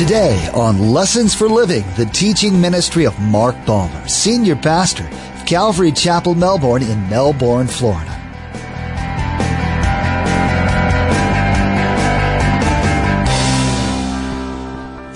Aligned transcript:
Today 0.00 0.48
on 0.54 0.78
Lessons 0.78 1.34
for 1.34 1.46
Living, 1.46 1.84
the 1.98 2.06
teaching 2.06 2.58
ministry 2.58 3.04
of 3.04 3.20
Mark 3.20 3.54
Balmer, 3.66 4.08
Senior 4.08 4.56
Pastor 4.56 5.06
of 5.06 5.44
Calvary 5.44 5.92
Chapel, 5.92 6.34
Melbourne 6.34 6.82
in 6.82 7.06
Melbourne, 7.10 7.66
Florida. 7.66 8.10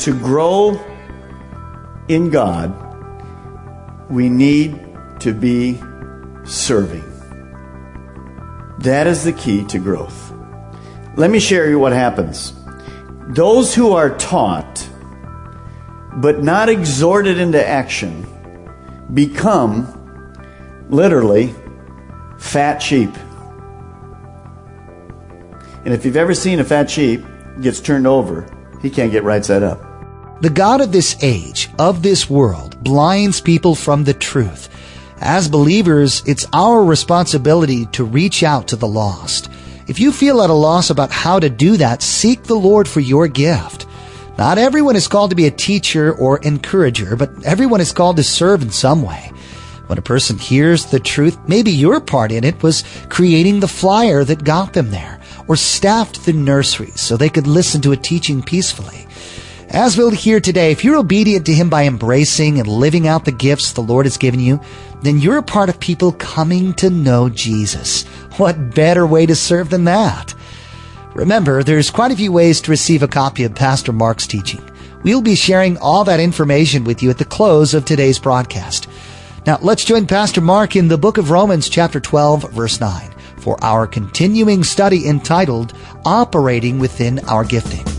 To 0.00 0.12
grow 0.18 0.78
in 2.08 2.28
God, 2.28 2.70
we 4.10 4.28
need 4.28 4.78
to 5.20 5.32
be 5.32 5.80
serving. 6.44 7.10
That 8.80 9.06
is 9.06 9.24
the 9.24 9.32
key 9.32 9.64
to 9.64 9.78
growth. 9.78 10.30
Let 11.16 11.30
me 11.30 11.40
share 11.40 11.70
you 11.70 11.78
what 11.78 11.94
happens. 11.94 12.52
Those 13.28 13.74
who 13.74 13.92
are 13.92 14.10
taught 14.18 14.83
but 16.16 16.42
not 16.42 16.68
exhorted 16.68 17.38
into 17.38 17.64
action 17.64 18.26
become 19.12 19.86
literally 20.88 21.54
fat 22.38 22.78
sheep. 22.78 23.10
And 25.84 25.92
if 25.92 26.04
you've 26.04 26.16
ever 26.16 26.34
seen 26.34 26.60
a 26.60 26.64
fat 26.64 26.90
sheep 26.90 27.24
gets 27.60 27.80
turned 27.80 28.06
over, 28.06 28.46
he 28.80 28.90
can't 28.90 29.12
get 29.12 29.22
right 29.22 29.44
side 29.44 29.62
up. 29.62 29.80
The 30.40 30.50
God 30.50 30.80
of 30.80 30.92
this 30.92 31.16
age, 31.22 31.70
of 31.78 32.02
this 32.02 32.28
world, 32.28 32.82
blinds 32.82 33.40
people 33.40 33.74
from 33.74 34.04
the 34.04 34.14
truth. 34.14 34.68
As 35.20 35.48
believers, 35.48 36.22
it's 36.26 36.46
our 36.52 36.84
responsibility 36.84 37.86
to 37.86 38.04
reach 38.04 38.42
out 38.42 38.68
to 38.68 38.76
the 38.76 38.88
lost. 38.88 39.50
If 39.86 40.00
you 40.00 40.12
feel 40.12 40.42
at 40.42 40.50
a 40.50 40.54
loss 40.54 40.90
about 40.90 41.10
how 41.10 41.38
to 41.38 41.48
do 41.48 41.76
that, 41.76 42.02
seek 42.02 42.42
the 42.42 42.54
Lord 42.54 42.88
for 42.88 43.00
your 43.00 43.28
gift. 43.28 43.86
Not 44.36 44.58
everyone 44.58 44.96
is 44.96 45.06
called 45.06 45.30
to 45.30 45.36
be 45.36 45.46
a 45.46 45.50
teacher 45.50 46.12
or 46.12 46.38
encourager, 46.38 47.14
but 47.14 47.30
everyone 47.44 47.80
is 47.80 47.92
called 47.92 48.16
to 48.16 48.24
serve 48.24 48.62
in 48.62 48.70
some 48.70 49.02
way. 49.02 49.30
When 49.86 49.98
a 49.98 50.02
person 50.02 50.38
hears 50.38 50.86
the 50.86 50.98
truth, 50.98 51.38
maybe 51.46 51.70
your 51.70 52.00
part 52.00 52.32
in 52.32 52.42
it 52.42 52.60
was 52.62 52.84
creating 53.10 53.60
the 53.60 53.68
flyer 53.68 54.24
that 54.24 54.42
got 54.42 54.72
them 54.72 54.90
there, 54.90 55.20
or 55.46 55.54
staffed 55.56 56.24
the 56.24 56.32
nurseries 56.32 57.00
so 57.00 57.16
they 57.16 57.28
could 57.28 57.46
listen 57.46 57.80
to 57.82 57.92
a 57.92 57.96
teaching 57.96 58.42
peacefully. 58.42 59.06
As 59.68 59.96
we'll 59.96 60.10
hear 60.10 60.40
today, 60.40 60.72
if 60.72 60.84
you're 60.84 60.96
obedient 60.96 61.46
to 61.46 61.54
Him 61.54 61.68
by 61.68 61.84
embracing 61.84 62.58
and 62.58 62.68
living 62.68 63.06
out 63.06 63.24
the 63.24 63.32
gifts 63.32 63.72
the 63.72 63.82
Lord 63.82 64.06
has 64.06 64.16
given 64.16 64.40
you, 64.40 64.60
then 65.02 65.20
you're 65.20 65.38
a 65.38 65.42
part 65.42 65.68
of 65.68 65.78
people 65.78 66.12
coming 66.12 66.74
to 66.74 66.90
know 66.90 67.28
Jesus. 67.28 68.04
What 68.36 68.74
better 68.74 69.06
way 69.06 69.26
to 69.26 69.34
serve 69.34 69.70
than 69.70 69.84
that? 69.84 70.34
Remember, 71.14 71.62
there's 71.62 71.90
quite 71.90 72.10
a 72.10 72.16
few 72.16 72.32
ways 72.32 72.60
to 72.60 72.72
receive 72.72 73.04
a 73.04 73.08
copy 73.08 73.44
of 73.44 73.54
Pastor 73.54 73.92
Mark's 73.92 74.26
teaching. 74.26 74.62
We'll 75.04 75.22
be 75.22 75.36
sharing 75.36 75.78
all 75.78 76.02
that 76.04 76.18
information 76.18 76.82
with 76.82 77.02
you 77.02 77.10
at 77.10 77.18
the 77.18 77.24
close 77.24 77.72
of 77.72 77.84
today's 77.84 78.18
broadcast. 78.18 78.88
Now, 79.46 79.58
let's 79.62 79.84
join 79.84 80.06
Pastor 80.06 80.40
Mark 80.40 80.74
in 80.74 80.88
the 80.88 80.98
book 80.98 81.16
of 81.16 81.30
Romans 81.30 81.68
chapter 81.68 82.00
12 82.00 82.50
verse 82.50 82.80
9 82.80 83.14
for 83.36 83.62
our 83.62 83.86
continuing 83.86 84.64
study 84.64 85.06
entitled 85.06 85.74
Operating 86.04 86.80
Within 86.80 87.20
Our 87.28 87.44
Gifting. 87.44 87.93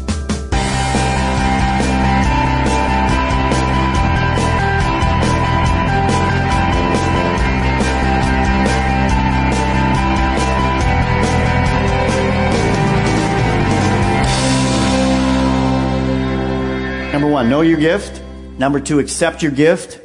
One, 17.35 17.49
know 17.49 17.59
your 17.59 17.77
gift. 17.77 18.21
Number 18.57 18.79
two, 18.79 18.99
accept 18.99 19.43
your 19.43 19.51
gift. 19.51 19.99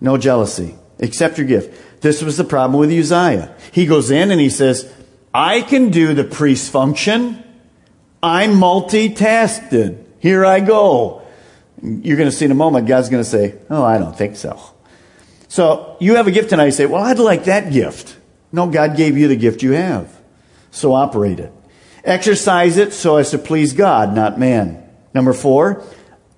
No 0.00 0.18
jealousy. 0.18 0.74
Accept 0.98 1.38
your 1.38 1.46
gift. 1.46 2.02
This 2.02 2.22
was 2.22 2.36
the 2.36 2.42
problem 2.42 2.78
with 2.80 2.90
Uzziah. 2.90 3.54
He 3.70 3.86
goes 3.86 4.10
in 4.10 4.32
and 4.32 4.40
he 4.40 4.50
says, 4.50 4.92
I 5.32 5.60
can 5.62 5.90
do 5.90 6.14
the 6.14 6.24
priest 6.24 6.72
function. 6.72 7.40
I'm 8.20 8.54
multitasked. 8.54 10.04
Here 10.18 10.44
I 10.44 10.58
go. 10.58 11.22
You're 11.80 12.16
going 12.16 12.28
to 12.28 12.36
see 12.36 12.46
in 12.46 12.50
a 12.50 12.56
moment, 12.56 12.88
God's 12.88 13.08
going 13.08 13.22
to 13.22 13.28
say, 13.28 13.54
Oh, 13.70 13.84
I 13.84 13.98
don't 13.98 14.16
think 14.16 14.34
so. 14.34 14.60
So 15.46 15.96
you 16.00 16.16
have 16.16 16.26
a 16.26 16.32
gift 16.32 16.50
tonight. 16.50 16.66
You 16.66 16.72
say, 16.72 16.86
Well, 16.86 17.04
I'd 17.04 17.20
like 17.20 17.44
that 17.44 17.72
gift. 17.72 18.16
No, 18.50 18.66
God 18.66 18.96
gave 18.96 19.16
you 19.16 19.28
the 19.28 19.36
gift 19.36 19.62
you 19.62 19.72
have. 19.72 20.12
So 20.72 20.94
operate 20.94 21.38
it. 21.38 21.52
Exercise 22.02 22.76
it 22.76 22.92
so 22.92 23.18
as 23.18 23.30
to 23.30 23.38
please 23.38 23.72
God, 23.72 24.16
not 24.16 24.36
man. 24.36 24.82
Number 25.14 25.32
four, 25.32 25.84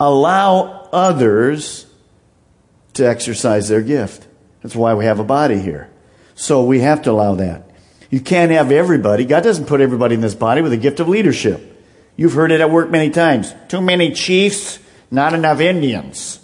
allow 0.01 0.89
others 0.93 1.87
to 2.95 3.09
exercise 3.09 3.69
their 3.69 3.83
gift. 3.83 4.27
That's 4.63 4.75
why 4.75 4.95
we 4.95 5.05
have 5.05 5.21
a 5.21 5.25
body 5.25 5.61
here. 5.61 5.91
So 6.35 6.65
we 6.65 6.81
have 6.81 7.03
to 7.03 7.11
allow 7.11 7.35
that. 7.37 7.71
You 8.09 8.21
can't 8.21 8.51
have 8.51 8.73
everybody. 8.73 9.25
God 9.25 9.45
doesn't 9.45 9.67
put 9.67 9.81
everybody 9.81 10.15
in 10.15 10.21
this 10.21 10.35
body 10.35 10.63
with 10.63 10.73
a 10.73 10.77
gift 10.77 10.99
of 10.99 11.09
leadership. 11.09 11.67
You've 12.17 12.33
heard 12.33 12.51
it 12.51 12.61
at 12.61 12.71
work 12.71 12.91
many 12.91 13.11
times. 13.11 13.55
Too 13.69 13.81
many 13.81 14.13
chiefs, 14.13 14.79
not 15.11 15.33
enough 15.33 15.61
Indians. 15.61 16.41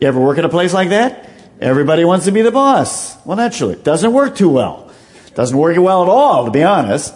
You 0.00 0.08
ever 0.08 0.20
work 0.20 0.38
at 0.38 0.44
a 0.44 0.48
place 0.48 0.72
like 0.72 0.90
that? 0.90 1.28
Everybody 1.60 2.04
wants 2.04 2.26
to 2.26 2.32
be 2.32 2.42
the 2.42 2.50
boss. 2.50 3.24
Well, 3.26 3.36
naturally, 3.36 3.74
it 3.74 3.84
doesn't 3.84 4.12
work 4.12 4.36
too 4.36 4.50
well. 4.50 4.90
Doesn't 5.34 5.56
work 5.56 5.76
well 5.76 6.02
at 6.02 6.08
all, 6.08 6.46
to 6.46 6.50
be 6.50 6.62
honest. 6.62 7.14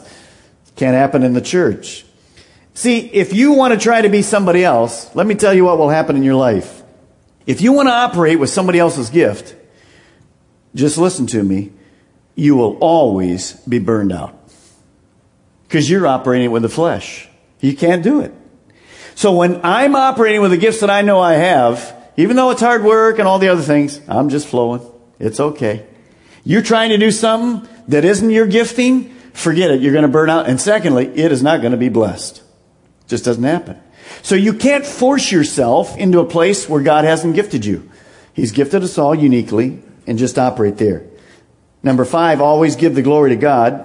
Can't 0.76 0.94
happen 0.94 1.22
in 1.22 1.32
the 1.32 1.40
church. 1.40 2.04
See, 2.80 3.00
if 3.00 3.34
you 3.34 3.52
want 3.52 3.74
to 3.74 3.78
try 3.78 4.00
to 4.00 4.08
be 4.08 4.22
somebody 4.22 4.64
else, 4.64 5.14
let 5.14 5.26
me 5.26 5.34
tell 5.34 5.52
you 5.52 5.66
what 5.66 5.76
will 5.76 5.90
happen 5.90 6.16
in 6.16 6.22
your 6.22 6.34
life. 6.34 6.82
If 7.44 7.60
you 7.60 7.74
want 7.74 7.88
to 7.88 7.92
operate 7.92 8.38
with 8.38 8.48
somebody 8.48 8.78
else's 8.78 9.10
gift, 9.10 9.54
just 10.74 10.96
listen 10.96 11.26
to 11.26 11.42
me, 11.42 11.72
you 12.36 12.56
will 12.56 12.78
always 12.78 13.52
be 13.68 13.80
burned 13.80 14.12
out. 14.12 14.34
Because 15.68 15.90
you're 15.90 16.06
operating 16.06 16.52
with 16.52 16.62
the 16.62 16.70
flesh. 16.70 17.28
You 17.60 17.76
can't 17.76 18.02
do 18.02 18.20
it. 18.20 18.32
So 19.14 19.36
when 19.36 19.60
I'm 19.62 19.94
operating 19.94 20.40
with 20.40 20.50
the 20.50 20.56
gifts 20.56 20.80
that 20.80 20.88
I 20.88 21.02
know 21.02 21.20
I 21.20 21.34
have, 21.34 21.94
even 22.16 22.34
though 22.34 22.48
it's 22.48 22.62
hard 22.62 22.82
work 22.82 23.18
and 23.18 23.28
all 23.28 23.38
the 23.38 23.48
other 23.48 23.60
things, 23.60 24.00
I'm 24.08 24.30
just 24.30 24.46
flowing. 24.46 24.80
It's 25.18 25.38
okay. 25.38 25.84
You're 26.44 26.62
trying 26.62 26.88
to 26.88 26.96
do 26.96 27.10
something 27.10 27.68
that 27.88 28.06
isn't 28.06 28.30
your 28.30 28.46
gifting, 28.46 29.10
forget 29.34 29.70
it. 29.70 29.82
You're 29.82 29.92
going 29.92 30.00
to 30.00 30.08
burn 30.08 30.30
out. 30.30 30.48
And 30.48 30.58
secondly, 30.58 31.08
it 31.08 31.30
is 31.30 31.42
not 31.42 31.60
going 31.60 31.72
to 31.72 31.76
be 31.76 31.90
blessed. 31.90 32.44
Just 33.10 33.24
doesn't 33.24 33.42
happen. 33.42 33.76
So 34.22 34.36
you 34.36 34.54
can't 34.54 34.86
force 34.86 35.32
yourself 35.32 35.96
into 35.96 36.20
a 36.20 36.24
place 36.24 36.68
where 36.68 36.80
God 36.80 37.04
hasn't 37.04 37.34
gifted 37.34 37.64
you. 37.64 37.90
He's 38.32 38.52
gifted 38.52 38.84
us 38.84 38.98
all 38.98 39.16
uniquely 39.16 39.82
and 40.06 40.16
just 40.16 40.38
operate 40.38 40.76
there. 40.76 41.06
Number 41.82 42.04
five, 42.04 42.40
always 42.40 42.76
give 42.76 42.94
the 42.94 43.02
glory 43.02 43.30
to 43.30 43.36
God. 43.36 43.84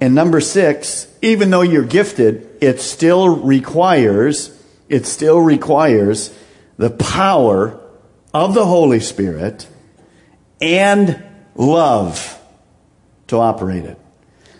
And 0.00 0.14
number 0.14 0.40
six, 0.40 1.06
even 1.20 1.50
though 1.50 1.60
you're 1.60 1.84
gifted, 1.84 2.48
it 2.62 2.80
still 2.80 3.28
requires, 3.28 4.64
it 4.88 5.04
still 5.04 5.40
requires 5.40 6.34
the 6.78 6.88
power 6.88 7.78
of 8.32 8.54
the 8.54 8.64
Holy 8.64 9.00
Spirit 9.00 9.68
and 10.58 11.22
love 11.54 12.40
to 13.26 13.38
operate 13.38 13.84
it. 13.84 13.98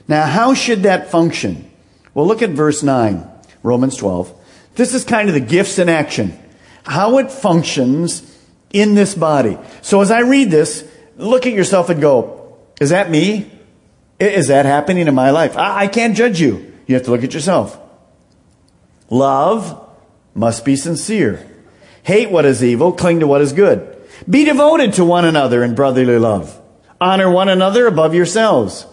Now, 0.06 0.26
how 0.26 0.53
should 0.53 0.82
that 0.82 1.10
function? 1.10 1.70
Well, 2.12 2.26
look 2.26 2.43
at 2.43 2.50
verse 2.50 2.82
9, 2.82 3.26
Romans 3.69 3.97
12. 3.97 4.33
This 4.75 4.95
is 4.95 5.05
kind 5.05 5.29
of 5.29 5.34
the 5.34 5.41
gifts 5.41 5.79
in 5.79 5.89
action. 5.89 6.39
How 6.84 7.19
it 7.19 7.31
functions 7.31 8.39
in 8.73 8.95
this 8.95 9.15
body. 9.15 9.59
So 9.83 10.01
as 10.01 10.11
I 10.11 10.21
read 10.21 10.51
this, 10.51 10.89
look 11.17 11.47
at 11.47 11.53
yourself 11.53 11.91
and 11.91 12.01
go, 12.01 12.56
is 12.81 12.91
that 12.91 13.11
me? 13.11 13.51
Is 14.19 14.49
that 14.49 14.67
happening 14.67 15.06
in 15.06 15.15
my 15.15 15.31
life? 15.31 15.56
I, 15.56 15.84
I 15.84 15.87
can't 15.87 16.17
judge 16.17 16.41
you. 16.41 16.73
You 16.87 16.95
have 16.95 17.05
to 17.05 17.11
look 17.11 17.23
at 17.23 17.34
yourself. 17.34 17.79
Love 19.11 19.87
must 20.35 20.65
be 20.65 20.76
sincere. 20.76 21.47
Hate 22.03 22.31
what 22.31 22.44
is 22.44 22.65
evil, 22.65 22.93
cling 22.93 23.20
to 23.20 23.26
what 23.26 23.43
is 23.43 23.53
good. 23.53 23.97
Be 24.29 24.44
devoted 24.44 24.94
to 24.94 25.05
one 25.05 25.25
another 25.25 25.62
in 25.62 25.75
brotherly 25.75 26.19
love. 26.19 26.61
Honor 27.00 27.31
one 27.31 27.49
another 27.49 27.87
above 27.87 28.15
yourselves. 28.15 28.87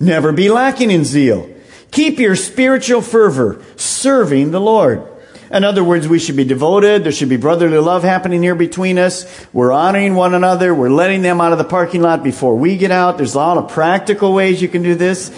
Never 0.00 0.32
be 0.32 0.48
lacking 0.48 0.90
in 0.90 1.04
zeal. 1.04 1.53
Keep 1.94 2.18
your 2.18 2.34
spiritual 2.34 3.00
fervor, 3.00 3.62
serving 3.76 4.50
the 4.50 4.60
Lord. 4.60 5.06
In 5.48 5.62
other 5.62 5.84
words, 5.84 6.08
we 6.08 6.18
should 6.18 6.34
be 6.34 6.42
devoted. 6.42 7.04
There 7.04 7.12
should 7.12 7.28
be 7.28 7.36
brotherly 7.36 7.78
love 7.78 8.02
happening 8.02 8.42
here 8.42 8.56
between 8.56 8.98
us. 8.98 9.46
We're 9.52 9.70
honoring 9.70 10.16
one 10.16 10.34
another. 10.34 10.74
We're 10.74 10.90
letting 10.90 11.22
them 11.22 11.40
out 11.40 11.52
of 11.52 11.58
the 11.58 11.64
parking 11.64 12.02
lot 12.02 12.24
before 12.24 12.56
we 12.56 12.76
get 12.76 12.90
out. 12.90 13.16
There's 13.16 13.36
a 13.36 13.38
lot 13.38 13.58
of 13.58 13.70
practical 13.70 14.34
ways 14.34 14.60
you 14.60 14.66
can 14.66 14.82
do 14.82 14.96
this. 14.96 15.28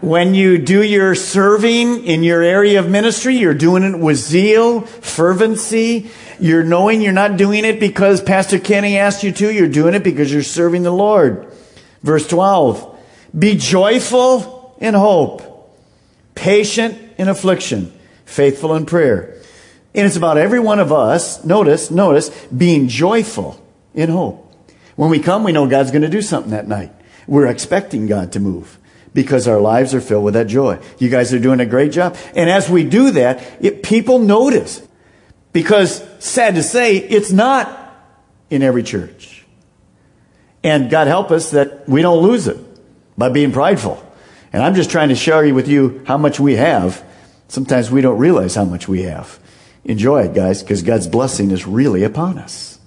When 0.00 0.32
you 0.32 0.58
do 0.58 0.80
your 0.80 1.16
serving 1.16 2.04
in 2.04 2.22
your 2.22 2.40
area 2.40 2.78
of 2.78 2.88
ministry, 2.88 3.34
you're 3.34 3.52
doing 3.52 3.82
it 3.82 3.98
with 3.98 4.16
zeal, 4.16 4.82
fervency. 4.82 6.08
You're 6.38 6.62
knowing 6.62 7.02
you're 7.02 7.12
not 7.12 7.36
doing 7.36 7.64
it 7.64 7.80
because 7.80 8.22
Pastor 8.22 8.60
Kenny 8.60 8.96
asked 8.96 9.24
you 9.24 9.32
to. 9.32 9.52
You're 9.52 9.66
doing 9.66 9.94
it 9.94 10.04
because 10.04 10.32
you're 10.32 10.44
serving 10.44 10.84
the 10.84 10.92
Lord. 10.92 11.52
Verse 12.04 12.28
12. 12.28 12.96
Be 13.36 13.56
joyful 13.56 14.76
in 14.80 14.94
hope, 14.94 15.42
patient 16.38 16.96
in 17.18 17.28
affliction, 17.28 17.92
faithful 18.24 18.74
in 18.76 18.86
prayer. 18.86 19.34
And 19.94 20.06
it's 20.06 20.16
about 20.16 20.38
every 20.38 20.60
one 20.60 20.78
of 20.78 20.92
us, 20.92 21.44
notice, 21.44 21.90
notice, 21.90 22.30
being 22.46 22.86
joyful 22.86 23.60
in 23.92 24.08
hope. 24.08 24.44
When 24.94 25.10
we 25.10 25.18
come, 25.18 25.42
we 25.42 25.52
know 25.52 25.66
God's 25.66 25.90
going 25.90 26.02
to 26.02 26.08
do 26.08 26.22
something 26.22 26.52
that 26.52 26.68
night. 26.68 26.92
We're 27.26 27.48
expecting 27.48 28.06
God 28.06 28.32
to 28.32 28.40
move 28.40 28.78
because 29.12 29.48
our 29.48 29.60
lives 29.60 29.94
are 29.94 30.00
filled 30.00 30.24
with 30.24 30.34
that 30.34 30.46
joy. 30.46 30.78
You 30.98 31.08
guys 31.08 31.34
are 31.34 31.40
doing 31.40 31.58
a 31.58 31.66
great 31.66 31.90
job. 31.90 32.16
And 32.36 32.48
as 32.48 32.70
we 32.70 32.84
do 32.84 33.10
that, 33.12 33.42
it, 33.60 33.82
people 33.82 34.20
notice. 34.20 34.86
Because, 35.52 36.06
sad 36.20 36.54
to 36.54 36.62
say, 36.62 36.98
it's 36.98 37.32
not 37.32 37.96
in 38.48 38.62
every 38.62 38.84
church. 38.84 39.44
And 40.62 40.88
God 40.88 41.08
help 41.08 41.32
us 41.32 41.50
that 41.50 41.88
we 41.88 42.02
don't 42.02 42.22
lose 42.22 42.46
it 42.46 42.58
by 43.16 43.28
being 43.28 43.50
prideful. 43.50 44.04
And 44.52 44.62
I'm 44.62 44.74
just 44.74 44.90
trying 44.90 45.10
to 45.10 45.14
share 45.14 45.52
with 45.52 45.68
you 45.68 46.02
how 46.06 46.18
much 46.18 46.40
we 46.40 46.56
have. 46.56 47.04
Sometimes 47.48 47.90
we 47.90 48.00
don't 48.00 48.18
realize 48.18 48.54
how 48.54 48.64
much 48.64 48.88
we 48.88 49.02
have. 49.02 49.38
Enjoy 49.84 50.22
it, 50.22 50.34
guys, 50.34 50.62
because 50.62 50.82
God's 50.82 51.06
blessing 51.06 51.50
is 51.50 51.66
really 51.66 52.02
upon 52.04 52.38
us. 52.38 52.78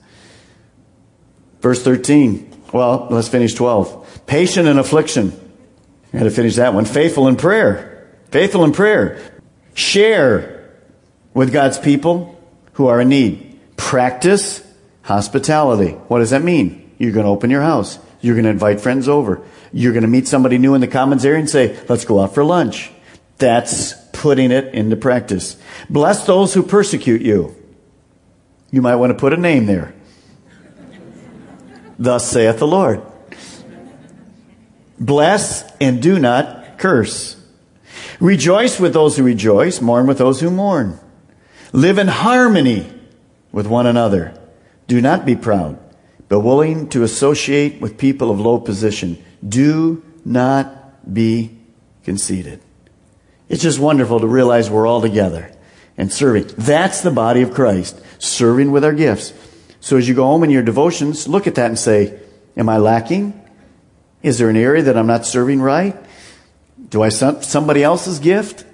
Verse 1.61 1.83
13. 1.83 2.51
Well, 2.73 3.07
let's 3.09 3.27
finish 3.27 3.53
12. 3.53 4.25
Patient 4.25 4.67
in 4.67 4.79
affliction. 4.79 5.33
I 6.13 6.17
had 6.17 6.23
to 6.23 6.31
finish 6.31 6.55
that 6.55 6.73
one. 6.73 6.85
Faithful 6.85 7.27
in 7.27 7.35
prayer. 7.35 8.17
Faithful 8.31 8.63
in 8.63 8.71
prayer. 8.71 9.19
Share 9.73 10.69
with 11.33 11.53
God's 11.53 11.79
people 11.79 12.39
who 12.73 12.87
are 12.87 13.01
in 13.01 13.09
need. 13.09 13.59
Practice 13.77 14.63
hospitality. 15.03 15.91
What 15.91 16.19
does 16.19 16.31
that 16.31 16.43
mean? 16.43 16.91
You're 16.97 17.11
going 17.11 17.25
to 17.25 17.31
open 17.31 17.49
your 17.49 17.61
house. 17.61 17.99
You're 18.21 18.35
going 18.35 18.45
to 18.45 18.51
invite 18.51 18.79
friends 18.79 19.07
over. 19.07 19.43
You're 19.73 19.93
going 19.93 20.03
to 20.03 20.09
meet 20.09 20.27
somebody 20.27 20.57
new 20.57 20.73
in 20.73 20.81
the 20.81 20.87
commons 20.87 21.25
area 21.25 21.39
and 21.39 21.49
say, 21.49 21.79
let's 21.87 22.05
go 22.05 22.19
out 22.19 22.33
for 22.33 22.43
lunch. 22.43 22.91
That's 23.37 23.93
putting 24.11 24.51
it 24.51 24.73
into 24.73 24.95
practice. 24.95 25.57
Bless 25.89 26.25
those 26.25 26.53
who 26.53 26.63
persecute 26.63 27.21
you. 27.21 27.55
You 28.69 28.81
might 28.81 28.95
want 28.95 29.11
to 29.11 29.17
put 29.17 29.33
a 29.33 29.37
name 29.37 29.65
there. 29.65 29.93
Thus 31.97 32.29
saith 32.29 32.59
the 32.59 32.67
Lord. 32.67 33.01
Bless 34.99 35.63
and 35.79 36.01
do 36.01 36.19
not 36.19 36.77
curse. 36.77 37.35
Rejoice 38.19 38.79
with 38.79 38.93
those 38.93 39.17
who 39.17 39.23
rejoice, 39.23 39.81
mourn 39.81 40.05
with 40.05 40.19
those 40.19 40.41
who 40.41 40.51
mourn. 40.51 40.99
Live 41.73 41.97
in 41.97 42.07
harmony 42.07 42.91
with 43.51 43.65
one 43.65 43.87
another. 43.87 44.37
Do 44.87 45.01
not 45.01 45.25
be 45.25 45.35
proud, 45.35 45.79
but 46.27 46.41
willing 46.41 46.89
to 46.89 47.03
associate 47.03 47.81
with 47.81 47.97
people 47.97 48.29
of 48.29 48.39
low 48.39 48.59
position. 48.59 49.23
Do 49.47 50.03
not 50.23 51.13
be 51.13 51.57
conceited. 52.03 52.61
It's 53.49 53.61
just 53.61 53.79
wonderful 53.79 54.19
to 54.19 54.27
realize 54.27 54.69
we're 54.69 54.87
all 54.87 55.01
together 55.01 55.51
and 55.97 56.11
serving. 56.11 56.47
That's 56.57 57.01
the 57.01 57.11
body 57.11 57.41
of 57.41 57.53
Christ, 57.53 58.01
serving 58.19 58.71
with 58.71 58.83
our 58.83 58.93
gifts. 58.93 59.33
So 59.81 59.97
as 59.97 60.07
you 60.07 60.15
go 60.15 60.23
home 60.23 60.43
in 60.43 60.49
your 60.49 60.63
devotions, 60.63 61.27
look 61.27 61.47
at 61.47 61.55
that 61.55 61.67
and 61.67 61.77
say, 61.77 62.19
Am 62.55 62.69
I 62.69 62.77
lacking? 62.77 63.39
Is 64.21 64.37
there 64.37 64.49
an 64.49 64.57
area 64.57 64.83
that 64.83 64.97
I'm 64.97 65.07
not 65.07 65.25
serving 65.25 65.61
right? 65.61 65.95
Do 66.89 67.01
I 67.01 67.09
somebody 67.09 67.83
else's 67.83 68.19
gift? 68.19 68.65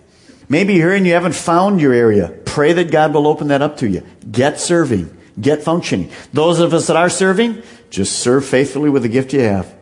Maybe 0.49 0.73
you're 0.73 0.89
here 0.89 0.97
and 0.97 1.05
you 1.05 1.13
haven't 1.13 1.35
found 1.35 1.79
your 1.79 1.93
area. 1.93 2.29
Pray 2.45 2.73
that 2.73 2.91
God 2.91 3.13
will 3.13 3.27
open 3.27 3.49
that 3.49 3.61
up 3.61 3.77
to 3.77 3.87
you. 3.87 4.03
Get 4.29 4.59
serving. 4.59 5.15
Get 5.39 5.63
functioning. 5.63 6.09
Those 6.33 6.59
of 6.59 6.73
us 6.73 6.87
that 6.87 6.95
are 6.95 7.09
serving, 7.09 7.61
just 7.89 8.19
serve 8.19 8.45
faithfully 8.45 8.89
with 8.89 9.03
the 9.03 9.09
gift 9.09 9.33
you 9.33 9.41
have. 9.41 9.76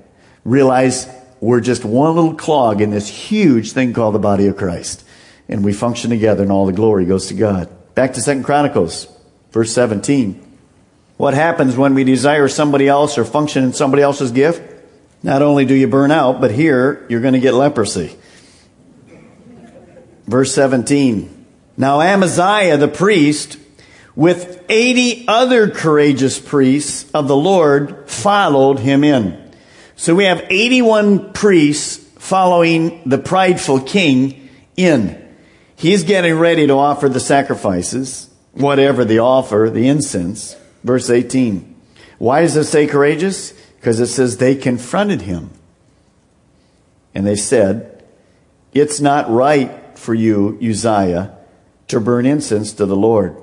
Realize 0.45 1.09
we're 1.41 1.59
just 1.59 1.83
one 1.83 2.15
little 2.15 2.35
clog 2.35 2.79
in 2.79 2.91
this 2.91 3.07
huge 3.07 3.73
thing 3.73 3.91
called 3.91 4.15
the 4.15 4.19
body 4.19 4.47
of 4.47 4.55
Christ. 4.55 5.03
And 5.49 5.65
we 5.65 5.73
function 5.73 6.09
together 6.09 6.43
and 6.43 6.51
all 6.51 6.65
the 6.65 6.73
glory 6.73 7.05
goes 7.05 7.27
to 7.27 7.33
God. 7.33 7.69
Back 7.93 8.13
to 8.13 8.21
Second 8.21 8.43
Chronicles, 8.43 9.07
verse 9.51 9.73
17. 9.73 10.41
What 11.17 11.33
happens 11.33 11.75
when 11.75 11.93
we 11.93 12.03
desire 12.03 12.47
somebody 12.47 12.87
else 12.87 13.17
or 13.17 13.25
function 13.25 13.63
in 13.63 13.73
somebody 13.73 14.03
else's 14.03 14.31
gift? 14.31 14.61
Not 15.23 15.41
only 15.41 15.65
do 15.65 15.73
you 15.73 15.87
burn 15.87 16.11
out, 16.11 16.41
but 16.41 16.51
here 16.51 17.05
you're 17.09 17.21
going 17.21 17.33
to 17.33 17.39
get 17.39 17.53
leprosy. 17.53 18.15
Verse 20.25 20.53
17. 20.53 21.45
Now 21.77 22.01
Amaziah 22.01 22.77
the 22.77 22.87
priest 22.87 23.57
with 24.15 24.63
80 24.69 25.27
other 25.27 25.69
courageous 25.69 26.39
priests 26.39 27.09
of 27.11 27.27
the 27.27 27.35
Lord 27.35 28.09
followed 28.09 28.79
him 28.79 29.03
in. 29.03 29.44
So 29.95 30.13
we 30.13 30.25
have 30.25 30.45
81 30.49 31.33
priests 31.33 31.97
following 32.17 33.01
the 33.05 33.17
prideful 33.17 33.81
king 33.81 34.49
in. 34.75 35.21
He's 35.75 36.03
getting 36.03 36.37
ready 36.37 36.67
to 36.67 36.73
offer 36.73 37.07
the 37.09 37.19
sacrifices, 37.19 38.29
whatever 38.53 39.05
the 39.05 39.19
offer, 39.19 39.69
the 39.71 39.87
incense. 39.87 40.55
Verse 40.83 41.09
18. 41.09 41.75
Why 42.17 42.41
does 42.41 42.55
it 42.55 42.65
say 42.65 42.87
courageous? 42.87 43.51
Because 43.77 43.99
it 43.99 44.07
says 44.07 44.37
they 44.37 44.55
confronted 44.55 45.21
him. 45.21 45.51
And 47.13 47.25
they 47.25 47.35
said, 47.35 48.03
It's 48.73 48.99
not 48.99 49.29
right 49.29 49.97
for 49.97 50.13
you, 50.13 50.57
Uzziah, 50.61 51.37
to 51.87 51.99
burn 51.99 52.25
incense 52.25 52.73
to 52.73 52.85
the 52.85 52.95
Lord. 52.95 53.35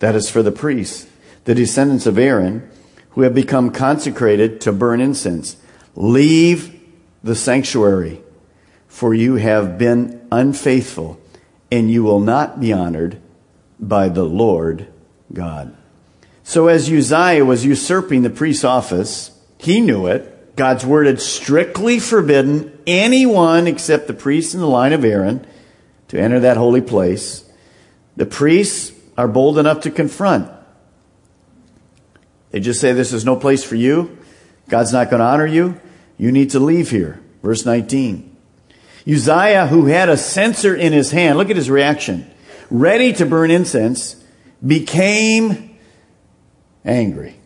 That 0.00 0.14
is 0.14 0.28
for 0.28 0.42
the 0.42 0.52
priests, 0.52 1.06
the 1.44 1.54
descendants 1.54 2.06
of 2.06 2.18
Aaron, 2.18 2.68
who 3.10 3.22
have 3.22 3.34
become 3.34 3.70
consecrated 3.70 4.60
to 4.62 4.72
burn 4.72 5.00
incense. 5.00 5.56
Leave 5.96 6.78
the 7.24 7.34
sanctuary, 7.34 8.20
for 8.86 9.14
you 9.14 9.36
have 9.36 9.78
been 9.78 10.26
unfaithful, 10.30 11.18
and 11.72 11.90
you 11.90 12.04
will 12.04 12.20
not 12.20 12.60
be 12.60 12.72
honored 12.72 13.18
by 13.80 14.08
the 14.08 14.24
Lord 14.24 14.86
God. 15.32 15.74
So 16.44 16.68
as 16.68 16.90
Uzziah 16.90 17.44
was 17.44 17.64
usurping 17.64 18.22
the 18.22 18.30
priest's 18.30 18.62
office, 18.62 19.36
he 19.58 19.80
knew 19.80 20.06
it. 20.06 20.54
God's 20.54 20.86
word 20.86 21.06
had 21.06 21.20
strictly 21.20 21.98
forbidden 21.98 22.78
anyone 22.86 23.66
except 23.66 24.06
the 24.06 24.14
priests 24.14 24.54
in 24.54 24.60
the 24.60 24.68
line 24.68 24.92
of 24.92 25.04
Aaron 25.04 25.46
to 26.08 26.20
enter 26.20 26.40
that 26.40 26.56
holy 26.56 26.80
place. 26.80 27.44
The 28.16 28.26
priests 28.26 28.92
are 29.18 29.28
bold 29.28 29.58
enough 29.58 29.80
to 29.80 29.90
confront. 29.90 30.50
They 32.50 32.60
just 32.60 32.80
say, 32.80 32.92
This 32.92 33.12
is 33.12 33.24
no 33.24 33.36
place 33.36 33.64
for 33.64 33.74
you. 33.74 34.16
God's 34.68 34.92
not 34.92 35.10
going 35.10 35.20
to 35.20 35.26
honor 35.26 35.46
you. 35.46 35.80
You 36.18 36.32
need 36.32 36.50
to 36.50 36.60
leave 36.60 36.90
here. 36.90 37.20
Verse 37.42 37.64
19. 37.64 38.36
Uzziah, 39.08 39.68
who 39.68 39.86
had 39.86 40.08
a 40.08 40.16
censer 40.16 40.74
in 40.74 40.92
his 40.92 41.12
hand, 41.12 41.38
look 41.38 41.50
at 41.50 41.56
his 41.56 41.70
reaction, 41.70 42.28
ready 42.70 43.12
to 43.12 43.26
burn 43.26 43.50
incense, 43.50 44.16
became 44.64 45.78
angry 46.84 47.36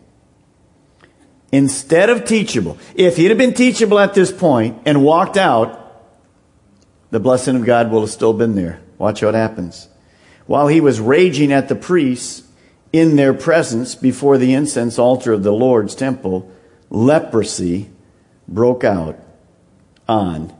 instead 1.51 2.09
of 2.09 2.25
teachable, 2.25 2.77
if 2.95 3.17
he'd 3.17 3.29
have 3.29 3.37
been 3.37 3.53
teachable 3.53 3.99
at 3.99 4.13
this 4.13 4.31
point 4.31 4.81
and 4.85 5.03
walked 5.03 5.37
out, 5.37 5.77
the 7.11 7.19
blessing 7.19 7.57
of 7.57 7.65
God 7.65 7.91
will 7.91 8.01
have 8.01 8.09
still 8.09 8.33
been 8.33 8.55
there. 8.55 8.81
Watch 8.97 9.21
what 9.21 9.33
happens. 9.33 9.89
While 10.45 10.67
he 10.67 10.79
was 10.79 10.99
raging 10.99 11.51
at 11.51 11.67
the 11.67 11.75
priests 11.75 12.43
in 12.93 13.15
their 13.15 13.33
presence 13.33 13.95
before 13.95 14.37
the 14.37 14.53
incense 14.53 14.97
altar 14.97 15.33
of 15.33 15.43
the 15.43 15.53
Lord's 15.53 15.95
temple, 15.95 16.51
leprosy 16.89 17.89
broke 18.51 18.83
out 18.83 19.17
on 20.07 20.53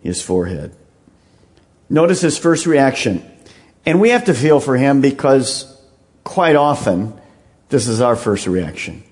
his 0.00 0.22
forehead. 0.22 0.74
Notice 1.88 2.22
his 2.22 2.38
first 2.38 2.66
reaction. 2.66 3.22
And 3.84 4.00
we 4.00 4.10
have 4.10 4.24
to 4.24 4.34
feel 4.34 4.60
for 4.60 4.76
him 4.76 5.00
because 5.00 5.80
quite 6.24 6.56
often 6.56 7.18
this 7.68 7.86
is 7.86 8.00
our 8.00 8.16
first 8.16 8.46
reaction. 8.46 9.02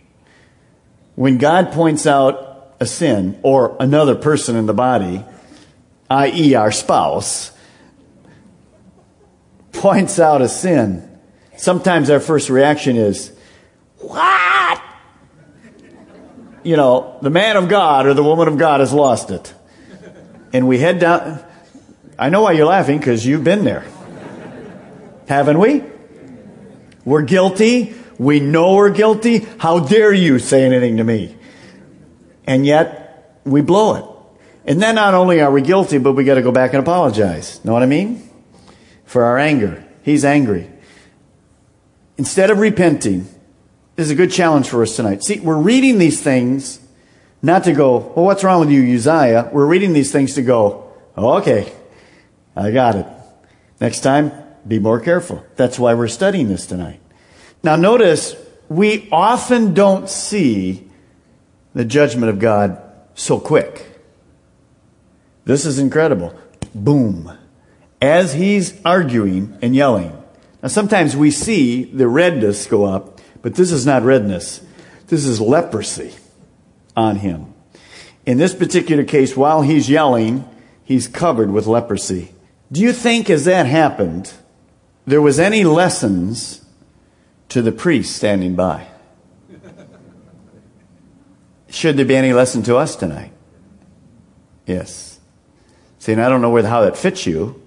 When 1.14 1.38
God 1.38 1.72
points 1.72 2.06
out 2.06 2.74
a 2.80 2.86
sin 2.86 3.38
or 3.42 3.76
another 3.78 4.14
person 4.14 4.56
in 4.56 4.66
the 4.66 4.74
body, 4.74 5.24
i.e., 6.08 6.54
our 6.54 6.72
spouse, 6.72 7.52
points 9.72 10.18
out 10.18 10.40
a 10.40 10.48
sin, 10.48 11.06
sometimes 11.56 12.08
our 12.08 12.20
first 12.20 12.48
reaction 12.48 12.96
is, 12.96 13.32
What? 13.98 14.49
You 16.62 16.76
know, 16.76 17.18
the 17.22 17.30
man 17.30 17.56
of 17.56 17.68
God 17.68 18.06
or 18.06 18.14
the 18.14 18.22
woman 18.22 18.48
of 18.48 18.58
God 18.58 18.80
has 18.80 18.92
lost 18.92 19.30
it. 19.30 19.54
And 20.52 20.68
we 20.68 20.78
head 20.78 20.98
down. 20.98 21.42
I 22.18 22.28
know 22.28 22.42
why 22.42 22.52
you're 22.52 22.66
laughing 22.66 22.98
because 22.98 23.24
you've 23.24 23.44
been 23.44 23.64
there. 23.64 23.84
Haven't 25.28 25.58
we? 25.58 25.84
We're 27.04 27.22
guilty. 27.22 27.94
We 28.18 28.40
know 28.40 28.74
we're 28.74 28.90
guilty. 28.90 29.46
How 29.58 29.78
dare 29.78 30.12
you 30.12 30.38
say 30.38 30.64
anything 30.64 30.98
to 30.98 31.04
me? 31.04 31.36
And 32.46 32.66
yet, 32.66 33.40
we 33.44 33.62
blow 33.62 33.94
it. 33.94 34.04
And 34.70 34.82
then 34.82 34.96
not 34.96 35.14
only 35.14 35.40
are 35.40 35.50
we 35.50 35.62
guilty, 35.62 35.98
but 35.98 36.12
we 36.12 36.24
got 36.24 36.34
to 36.34 36.42
go 36.42 36.52
back 36.52 36.74
and 36.74 36.82
apologize. 36.82 37.64
Know 37.64 37.72
what 37.72 37.82
I 37.82 37.86
mean? 37.86 38.28
For 39.04 39.24
our 39.24 39.38
anger. 39.38 39.84
He's 40.02 40.24
angry. 40.24 40.70
Instead 42.18 42.50
of 42.50 42.58
repenting, 42.58 43.26
this 44.00 44.06
is 44.06 44.12
a 44.12 44.14
good 44.14 44.32
challenge 44.32 44.66
for 44.66 44.82
us 44.82 44.96
tonight. 44.96 45.22
See, 45.22 45.40
we're 45.40 45.60
reading 45.60 45.98
these 45.98 46.22
things 46.22 46.80
not 47.42 47.64
to 47.64 47.74
go, 47.74 47.98
well, 47.98 48.24
what's 48.24 48.42
wrong 48.42 48.60
with 48.60 48.70
you, 48.70 48.94
Uzziah? 48.94 49.50
We're 49.52 49.66
reading 49.66 49.92
these 49.92 50.10
things 50.10 50.36
to 50.36 50.42
go, 50.42 50.90
oh, 51.18 51.36
okay, 51.40 51.70
I 52.56 52.70
got 52.70 52.96
it. 52.96 53.06
Next 53.78 54.00
time, 54.00 54.32
be 54.66 54.78
more 54.78 55.00
careful. 55.00 55.44
That's 55.56 55.78
why 55.78 55.92
we're 55.92 56.08
studying 56.08 56.48
this 56.48 56.64
tonight. 56.66 56.98
Now 57.62 57.76
notice, 57.76 58.34
we 58.70 59.06
often 59.12 59.74
don't 59.74 60.08
see 60.08 60.88
the 61.74 61.84
judgment 61.84 62.30
of 62.30 62.38
God 62.38 62.80
so 63.14 63.38
quick. 63.38 64.00
This 65.44 65.66
is 65.66 65.78
incredible. 65.78 66.34
Boom. 66.74 67.36
As 68.00 68.32
he's 68.32 68.82
arguing 68.82 69.58
and 69.60 69.76
yelling. 69.76 70.16
Now 70.62 70.70
sometimes 70.70 71.14
we 71.14 71.30
see 71.30 71.84
the 71.84 72.08
redness 72.08 72.66
go 72.66 72.86
up, 72.86 73.19
but 73.42 73.54
this 73.54 73.72
is 73.72 73.86
not 73.86 74.02
redness. 74.02 74.60
This 75.08 75.24
is 75.24 75.40
leprosy 75.40 76.14
on 76.96 77.16
him. 77.16 77.52
In 78.26 78.38
this 78.38 78.54
particular 78.54 79.04
case, 79.04 79.36
while 79.36 79.62
he's 79.62 79.88
yelling, 79.88 80.48
he's 80.84 81.08
covered 81.08 81.50
with 81.50 81.66
leprosy. 81.66 82.32
Do 82.70 82.80
you 82.80 82.92
think 82.92 83.28
as 83.30 83.44
that 83.46 83.66
happened, 83.66 84.32
there 85.06 85.22
was 85.22 85.38
any 85.38 85.64
lessons 85.64 86.64
to 87.48 87.62
the 87.62 87.72
priest 87.72 88.14
standing 88.14 88.54
by? 88.54 88.86
Should 91.68 91.96
there 91.96 92.04
be 92.04 92.16
any 92.16 92.32
lesson 92.32 92.62
to 92.64 92.76
us 92.76 92.96
tonight? 92.96 93.32
Yes. 94.66 95.18
See, 95.98 96.12
and 96.12 96.20
I 96.20 96.28
don't 96.28 96.42
know 96.42 96.50
where, 96.50 96.64
how 96.64 96.82
that 96.82 96.96
fits 96.96 97.26
you, 97.26 97.60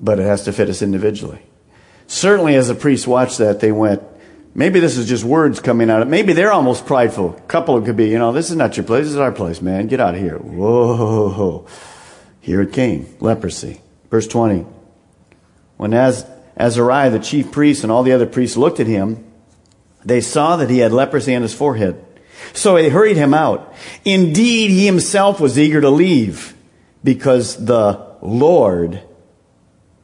but 0.00 0.18
it 0.18 0.24
has 0.24 0.44
to 0.44 0.52
fit 0.52 0.68
us 0.68 0.82
individually. 0.82 1.42
Certainly, 2.06 2.56
as 2.56 2.68
the 2.68 2.74
priests 2.74 3.06
watched 3.06 3.38
that, 3.38 3.60
they 3.60 3.70
went, 3.70 4.02
maybe 4.54 4.80
this 4.80 4.96
is 4.96 5.08
just 5.08 5.24
words 5.24 5.60
coming 5.60 5.90
out. 5.90 6.02
of 6.02 6.08
Maybe 6.08 6.32
they're 6.32 6.52
almost 6.52 6.86
prideful. 6.86 7.36
A 7.36 7.40
couple 7.42 7.80
could 7.82 7.96
be, 7.96 8.08
you 8.08 8.18
know, 8.18 8.32
this 8.32 8.50
is 8.50 8.56
not 8.56 8.76
your 8.76 8.84
place, 8.84 9.04
this 9.04 9.12
is 9.12 9.18
our 9.18 9.32
place, 9.32 9.60
man. 9.60 9.86
Get 9.86 10.00
out 10.00 10.14
of 10.14 10.20
here. 10.20 10.38
Whoa. 10.38 11.66
Here 12.40 12.60
it 12.62 12.72
came 12.72 13.06
leprosy. 13.20 13.80
Verse 14.10 14.26
20. 14.26 14.66
When 15.76 15.94
Az- 15.94 16.26
Azariah, 16.56 17.10
the 17.10 17.18
chief 17.18 17.52
priest, 17.52 17.82
and 17.82 17.92
all 17.92 18.02
the 18.02 18.12
other 18.12 18.26
priests 18.26 18.56
looked 18.56 18.80
at 18.80 18.86
him, 18.86 19.24
they 20.04 20.20
saw 20.20 20.56
that 20.56 20.70
he 20.70 20.78
had 20.78 20.92
leprosy 20.92 21.34
on 21.34 21.42
his 21.42 21.54
forehead. 21.54 22.04
So 22.52 22.74
they 22.74 22.88
hurried 22.88 23.16
him 23.16 23.34
out. 23.34 23.74
Indeed, 24.04 24.70
he 24.70 24.86
himself 24.86 25.40
was 25.40 25.58
eager 25.58 25.80
to 25.80 25.90
leave 25.90 26.54
because 27.04 27.64
the 27.64 28.06
Lord 28.20 29.02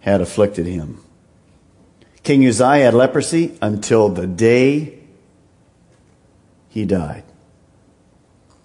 had 0.00 0.20
afflicted 0.20 0.66
him. 0.66 1.02
King 2.26 2.44
Uzziah 2.44 2.86
had 2.86 2.94
leprosy 2.94 3.56
until 3.62 4.08
the 4.08 4.26
day 4.26 4.98
he 6.68 6.84
died. 6.84 7.22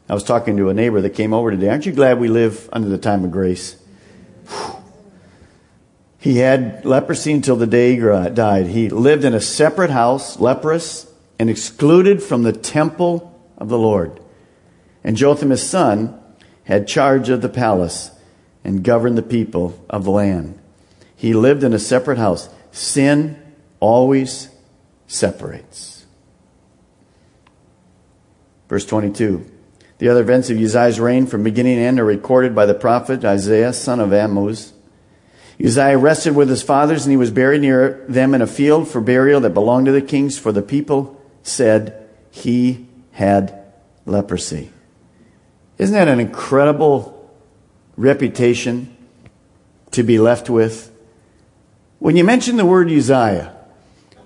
I 0.09 0.15
was 0.15 0.23
talking 0.23 0.57
to 0.57 0.69
a 0.69 0.73
neighbor 0.73 0.99
that 1.01 1.11
came 1.11 1.31
over 1.31 1.51
today. 1.51 1.69
Aren't 1.69 1.85
you 1.85 1.91
glad 1.91 2.19
we 2.19 2.27
live 2.27 2.67
under 2.73 2.89
the 2.89 2.97
time 2.97 3.23
of 3.23 3.29
grace? 3.29 3.79
He 6.17 6.39
had 6.39 6.83
leprosy 6.85 7.33
until 7.33 7.55
the 7.55 7.67
day 7.67 7.93
he 7.93 7.99
died. 7.99 8.65
He 8.65 8.89
lived 8.89 9.23
in 9.23 9.35
a 9.35 9.39
separate 9.39 9.91
house, 9.91 10.39
leprous, 10.39 11.05
and 11.37 11.47
excluded 11.47 12.23
from 12.23 12.41
the 12.41 12.53
temple 12.53 13.39
of 13.59 13.69
the 13.69 13.77
Lord. 13.77 14.19
And 15.03 15.15
Jotham, 15.15 15.51
his 15.51 15.61
son, 15.61 16.19
had 16.63 16.87
charge 16.87 17.29
of 17.29 17.43
the 17.43 17.47
palace 17.47 18.09
and 18.63 18.83
governed 18.83 19.19
the 19.19 19.21
people 19.21 19.85
of 19.87 20.03
the 20.03 20.09
land. 20.09 20.57
He 21.15 21.35
lived 21.35 21.63
in 21.63 21.73
a 21.73 21.79
separate 21.79 22.17
house. 22.17 22.49
Sin 22.71 23.37
always 23.81 24.47
separates. 25.07 26.05
Verse 28.69 28.85
22. 28.85 29.45
The 29.97 30.07
other 30.07 30.21
events 30.21 30.49
of 30.49 30.57
Uzziah's 30.57 30.99
reign 30.99 31.27
from 31.27 31.43
beginning 31.43 31.75
to 31.75 31.81
end 31.81 31.99
are 31.99 32.05
recorded 32.05 32.55
by 32.55 32.65
the 32.65 32.73
prophet 32.73 33.25
Isaiah, 33.25 33.73
son 33.73 33.99
of 33.99 34.13
Amoz. 34.13 34.71
Uzziah 35.63 35.97
rested 35.97 36.35
with 36.35 36.49
his 36.49 36.63
fathers, 36.63 37.05
and 37.05 37.11
he 37.11 37.17
was 37.17 37.29
buried 37.29 37.61
near 37.61 38.03
them 38.07 38.33
in 38.33 38.41
a 38.41 38.47
field 38.47 38.87
for 38.87 39.01
burial 39.01 39.41
that 39.41 39.53
belonged 39.53 39.87
to 39.87 39.91
the 39.91 40.01
kings, 40.01 40.39
for 40.39 40.51
the 40.51 40.61
people 40.61 41.21
said 41.43 42.09
he 42.31 42.87
had 43.11 43.73
leprosy. 44.05 44.71
Isn't 45.77 45.93
that 45.93 46.07
an 46.07 46.19
incredible 46.19 47.29
reputation 47.97 48.95
to 49.91 50.01
be 50.01 50.17
left 50.17 50.49
with? 50.49 50.91
When 51.99 52.15
you 52.15 52.23
mention 52.23 52.57
the 52.57 52.65
word 52.65 52.89
Uzziah, 52.89 53.55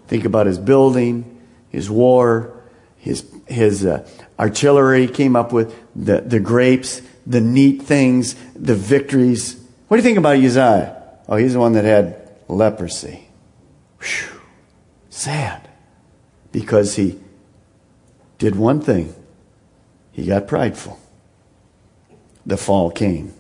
think 0.08 0.26
about 0.26 0.48
his 0.48 0.58
building, 0.58 1.42
his 1.70 1.90
war, 1.90 2.64
his, 2.98 3.26
his 3.48 3.86
uh, 3.86 4.08
artillery 4.40 5.08
came 5.08 5.36
up 5.36 5.52
with, 5.52 5.76
the, 5.96 6.22
the 6.22 6.40
grapes, 6.40 7.02
the 7.26 7.42
neat 7.42 7.84
things, 7.84 8.36
the 8.56 8.76
victories. 8.76 9.56
What 9.88 9.98
do 9.98 10.02
you 10.02 10.04
think 10.04 10.18
about 10.18 10.38
Uzziah? 10.38 11.02
Oh, 11.28 11.38
he's 11.38 11.54
the 11.54 11.60
one 11.60 11.74
that 11.74 11.86
had 11.86 12.30
leprosy. 12.48 13.28
Whew. 14.00 14.42
Sad. 15.10 15.70
Because 16.52 16.96
he 16.96 17.20
did 18.38 18.56
one 18.56 18.82
thing. 18.82 19.14
He 20.12 20.26
got 20.26 20.48
prideful. 20.48 21.00
The 22.46 22.58
fall 22.58 22.92
came. 22.92 23.34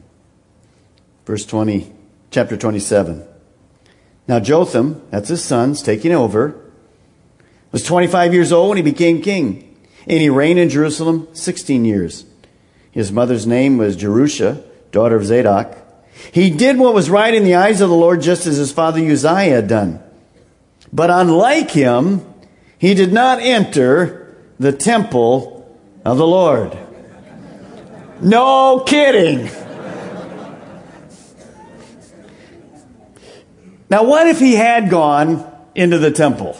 Verse 1.25 1.45
20, 1.45 1.91
chapter 2.31 2.57
27. 2.57 3.25
Now 4.27 4.39
Jotham, 4.39 5.01
that's 5.11 5.29
his 5.29 5.43
son's 5.43 5.81
taking 5.81 6.11
over, 6.11 6.59
was 7.71 7.83
25 7.83 8.33
years 8.33 8.51
old 8.51 8.69
when 8.69 8.77
he 8.77 8.83
became 8.83 9.21
king. 9.21 9.61
And 10.07 10.21
he 10.21 10.29
reigned 10.29 10.59
in 10.59 10.69
Jerusalem 10.69 11.27
16 11.33 11.85
years. 11.85 12.25
His 12.91 13.11
mother's 13.11 13.45
name 13.45 13.77
was 13.77 13.95
Jerusha, 13.95 14.63
daughter 14.91 15.15
of 15.15 15.25
Zadok. 15.25 15.77
He 16.31 16.49
did 16.49 16.77
what 16.77 16.93
was 16.93 17.09
right 17.09 17.33
in 17.33 17.43
the 17.43 17.55
eyes 17.55 17.81
of 17.81 17.89
the 17.89 17.95
Lord 17.95 18.21
just 18.21 18.47
as 18.47 18.57
his 18.57 18.71
father 18.71 19.01
Uzziah 19.01 19.55
had 19.55 19.67
done. 19.67 20.01
But 20.93 21.09
unlike 21.09 21.71
him, 21.71 22.25
he 22.77 22.93
did 22.93 23.11
not 23.11 23.39
enter 23.39 24.37
the 24.59 24.71
temple 24.71 25.77
of 26.05 26.17
the 26.17 26.27
Lord. 26.27 26.77
No 28.21 28.79
kidding. 28.85 29.49
Now, 33.89 34.03
what 34.03 34.27
if 34.27 34.39
he 34.39 34.53
had 34.53 34.89
gone 34.89 35.45
into 35.75 35.97
the 35.97 36.11
temple? 36.11 36.57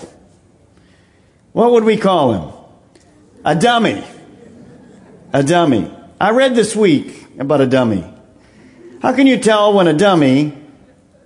What 1.53 1.71
would 1.71 1.83
we 1.83 1.97
call 1.97 2.33
him? 2.33 2.53
A 3.43 3.55
dummy. 3.55 4.03
A 5.33 5.41
dummy. 5.41 5.91
I 6.19 6.31
read 6.31 6.55
this 6.55 6.75
week 6.75 7.27
about 7.39 7.61
a 7.61 7.67
dummy. 7.67 8.03
How 9.01 9.13
can 9.13 9.27
you 9.27 9.37
tell 9.37 9.73
when 9.73 9.87
a 9.87 9.93
dummy 9.93 10.57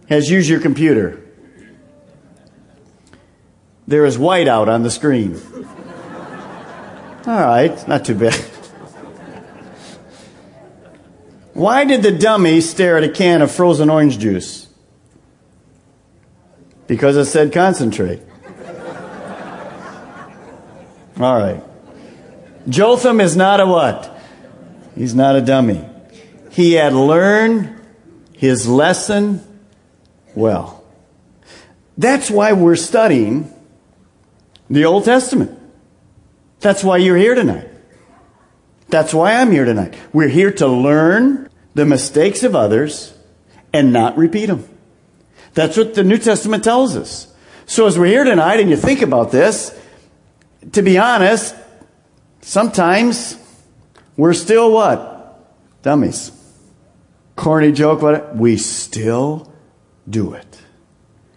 has 0.07 0.29
used 0.29 0.49
your 0.49 0.59
computer? 0.59 1.21
There 3.87 4.05
is 4.05 4.17
whiteout 4.17 4.67
on 4.67 4.83
the 4.83 4.91
screen. 4.91 5.39
All 7.27 7.39
right, 7.39 7.87
not 7.87 8.05
too 8.05 8.15
bad. 8.15 8.39
Why 11.53 11.83
did 11.83 12.03
the 12.03 12.11
dummy 12.11 12.61
stare 12.61 12.97
at 12.97 13.03
a 13.03 13.09
can 13.09 13.41
of 13.41 13.51
frozen 13.51 13.89
orange 13.89 14.17
juice? 14.17 14.68
Because 16.89 17.15
it 17.17 17.25
said 17.25 17.53
concentrate. 17.53 18.19
All 21.19 21.37
right. 21.37 21.63
Jotham 22.67 23.21
is 23.21 23.35
not 23.35 23.59
a 23.59 23.67
what? 23.67 24.19
He's 24.95 25.13
not 25.13 25.35
a 25.35 25.41
dummy. 25.41 25.85
He 26.49 26.73
had 26.73 26.93
learned 26.93 27.79
his 28.33 28.67
lesson 28.67 29.45
well. 30.33 30.83
That's 31.95 32.31
why 32.31 32.53
we're 32.53 32.75
studying 32.75 33.53
the 34.67 34.85
Old 34.85 35.05
Testament. 35.05 35.59
That's 36.59 36.83
why 36.83 36.97
you're 36.97 37.17
here 37.17 37.35
tonight. 37.35 37.69
That's 38.87 39.13
why 39.13 39.35
I'm 39.35 39.51
here 39.51 39.65
tonight. 39.65 39.93
We're 40.11 40.27
here 40.27 40.51
to 40.53 40.67
learn 40.67 41.49
the 41.75 41.85
mistakes 41.85 42.41
of 42.41 42.55
others 42.55 43.13
and 43.71 43.93
not 43.93 44.17
repeat 44.17 44.47
them. 44.47 44.67
That's 45.53 45.77
what 45.77 45.93
the 45.93 46.03
New 46.03 46.17
Testament 46.17 46.63
tells 46.63 46.95
us. 46.95 47.33
So 47.65 47.85
as 47.85 47.97
we're 47.97 48.07
here 48.07 48.23
tonight 48.23 48.59
and 48.59 48.69
you 48.69 48.75
think 48.75 49.01
about 49.01 49.31
this, 49.31 49.77
to 50.73 50.81
be 50.81 50.97
honest, 50.97 51.55
sometimes 52.41 53.37
we're 54.17 54.33
still 54.33 54.71
what? 54.71 55.43
Dummies. 55.81 56.31
Corny 57.35 57.71
joke, 57.71 58.01
what? 58.01 58.35
We 58.35 58.57
still 58.57 59.53
do 60.09 60.33
it. 60.33 60.61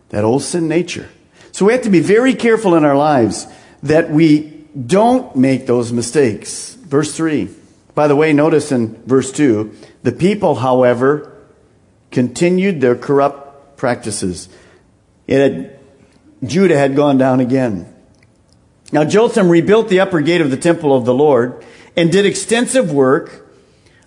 That 0.09 0.25
old 0.25 0.43
sin 0.43 0.69
nature. 0.69 1.09
So 1.53 1.67
we 1.67 1.73
have 1.73 1.83
to 1.83 1.91
be 1.91 2.01
very 2.01 2.35
careful 2.35 2.75
in 2.75 2.85
our 2.85 2.97
lives 2.97 3.47
that 3.83 4.11
we 4.11 4.67
don't 4.75 5.37
make 5.37 5.67
those 5.67 5.93
mistakes. 5.93 6.75
Verse 6.75 7.15
3. 7.17 7.51
By 7.95 8.09
the 8.09 8.17
way, 8.17 8.33
notice 8.33 8.73
in 8.73 9.03
verse 9.05 9.31
2 9.33 9.73
the 10.03 10.13
people, 10.13 10.57
however, 10.57 11.33
continued 12.11 12.81
their 12.81 12.97
corrupt 12.97 13.42
practices. 13.83 14.49
It 15.27 15.41
had, 15.41 15.81
Judah 16.45 16.79
had 16.79 16.95
gone 16.95 17.19
down 17.19 17.41
again. 17.41 17.93
Now 18.93 19.03
Jotham 19.03 19.49
rebuilt 19.49 19.89
the 19.89 19.99
upper 19.99 20.21
gate 20.21 20.41
of 20.41 20.53
the 20.53 20.57
temple 20.57 20.95
of 20.95 21.05
the 21.05 21.13
Lord 21.13 21.65
and 21.97 22.13
did 22.13 22.25
extensive 22.25 22.93
work 22.93 23.45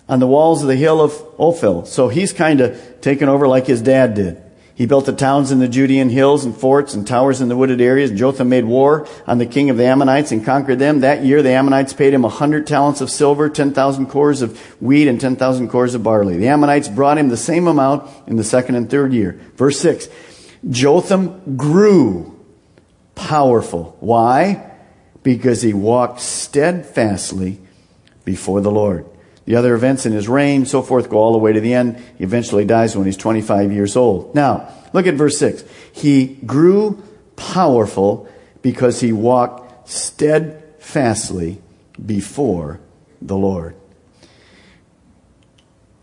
on 0.08 0.18
the 0.18 0.26
walls 0.26 0.62
of 0.62 0.68
the 0.68 0.76
hill 0.76 1.02
of 1.02 1.12
Ophel. 1.38 1.84
So 1.84 2.08
he's 2.08 2.32
kind 2.32 2.62
of 2.62 3.02
taken 3.02 3.28
over 3.28 3.46
like 3.46 3.66
his 3.66 3.82
dad 3.82 4.14
did. 4.14 4.42
He 4.76 4.84
built 4.84 5.06
the 5.06 5.14
towns 5.14 5.52
in 5.52 5.58
the 5.58 5.68
Judean 5.68 6.10
hills 6.10 6.44
and 6.44 6.54
forts 6.54 6.92
and 6.92 7.06
towers 7.06 7.40
in 7.40 7.48
the 7.48 7.56
wooded 7.56 7.80
areas. 7.80 8.10
Jotham 8.10 8.50
made 8.50 8.66
war 8.66 9.08
on 9.26 9.38
the 9.38 9.46
king 9.46 9.70
of 9.70 9.78
the 9.78 9.86
Ammonites 9.86 10.32
and 10.32 10.44
conquered 10.44 10.78
them. 10.78 11.00
That 11.00 11.24
year, 11.24 11.42
the 11.42 11.52
Ammonites 11.52 11.94
paid 11.94 12.12
him 12.12 12.26
a 12.26 12.28
hundred 12.28 12.66
talents 12.66 13.00
of 13.00 13.10
silver, 13.10 13.48
10,000 13.48 14.06
cors 14.06 14.42
of 14.42 14.58
wheat, 14.82 15.08
and 15.08 15.18
10,000 15.18 15.70
cors 15.70 15.94
of 15.94 16.02
barley. 16.02 16.36
The 16.36 16.48
Ammonites 16.48 16.88
brought 16.88 17.16
him 17.16 17.30
the 17.30 17.38
same 17.38 17.66
amount 17.66 18.06
in 18.26 18.36
the 18.36 18.44
second 18.44 18.74
and 18.74 18.90
third 18.90 19.14
year. 19.14 19.40
Verse 19.54 19.80
6. 19.80 20.10
Jotham 20.68 21.56
grew 21.56 22.38
powerful. 23.14 23.96
Why? 24.00 24.72
Because 25.22 25.62
he 25.62 25.72
walked 25.72 26.20
steadfastly 26.20 27.60
before 28.26 28.60
the 28.60 28.70
Lord. 28.70 29.06
The 29.46 29.54
other 29.54 29.74
events 29.74 30.04
in 30.06 30.12
his 30.12 30.28
reign, 30.28 30.66
so 30.66 30.82
forth, 30.82 31.08
go 31.08 31.18
all 31.18 31.32
the 31.32 31.38
way 31.38 31.52
to 31.52 31.60
the 31.60 31.72
end. 31.72 32.02
He 32.18 32.24
eventually 32.24 32.64
dies 32.64 32.96
when 32.96 33.06
he's 33.06 33.16
25 33.16 33.72
years 33.72 33.96
old. 33.96 34.34
Now, 34.34 34.68
look 34.92 35.06
at 35.06 35.14
verse 35.14 35.38
6. 35.38 35.64
He 35.92 36.26
grew 36.44 37.02
powerful 37.36 38.28
because 38.60 39.00
he 39.00 39.12
walked 39.12 39.88
steadfastly 39.88 41.62
before 42.04 42.80
the 43.22 43.36
Lord. 43.36 43.76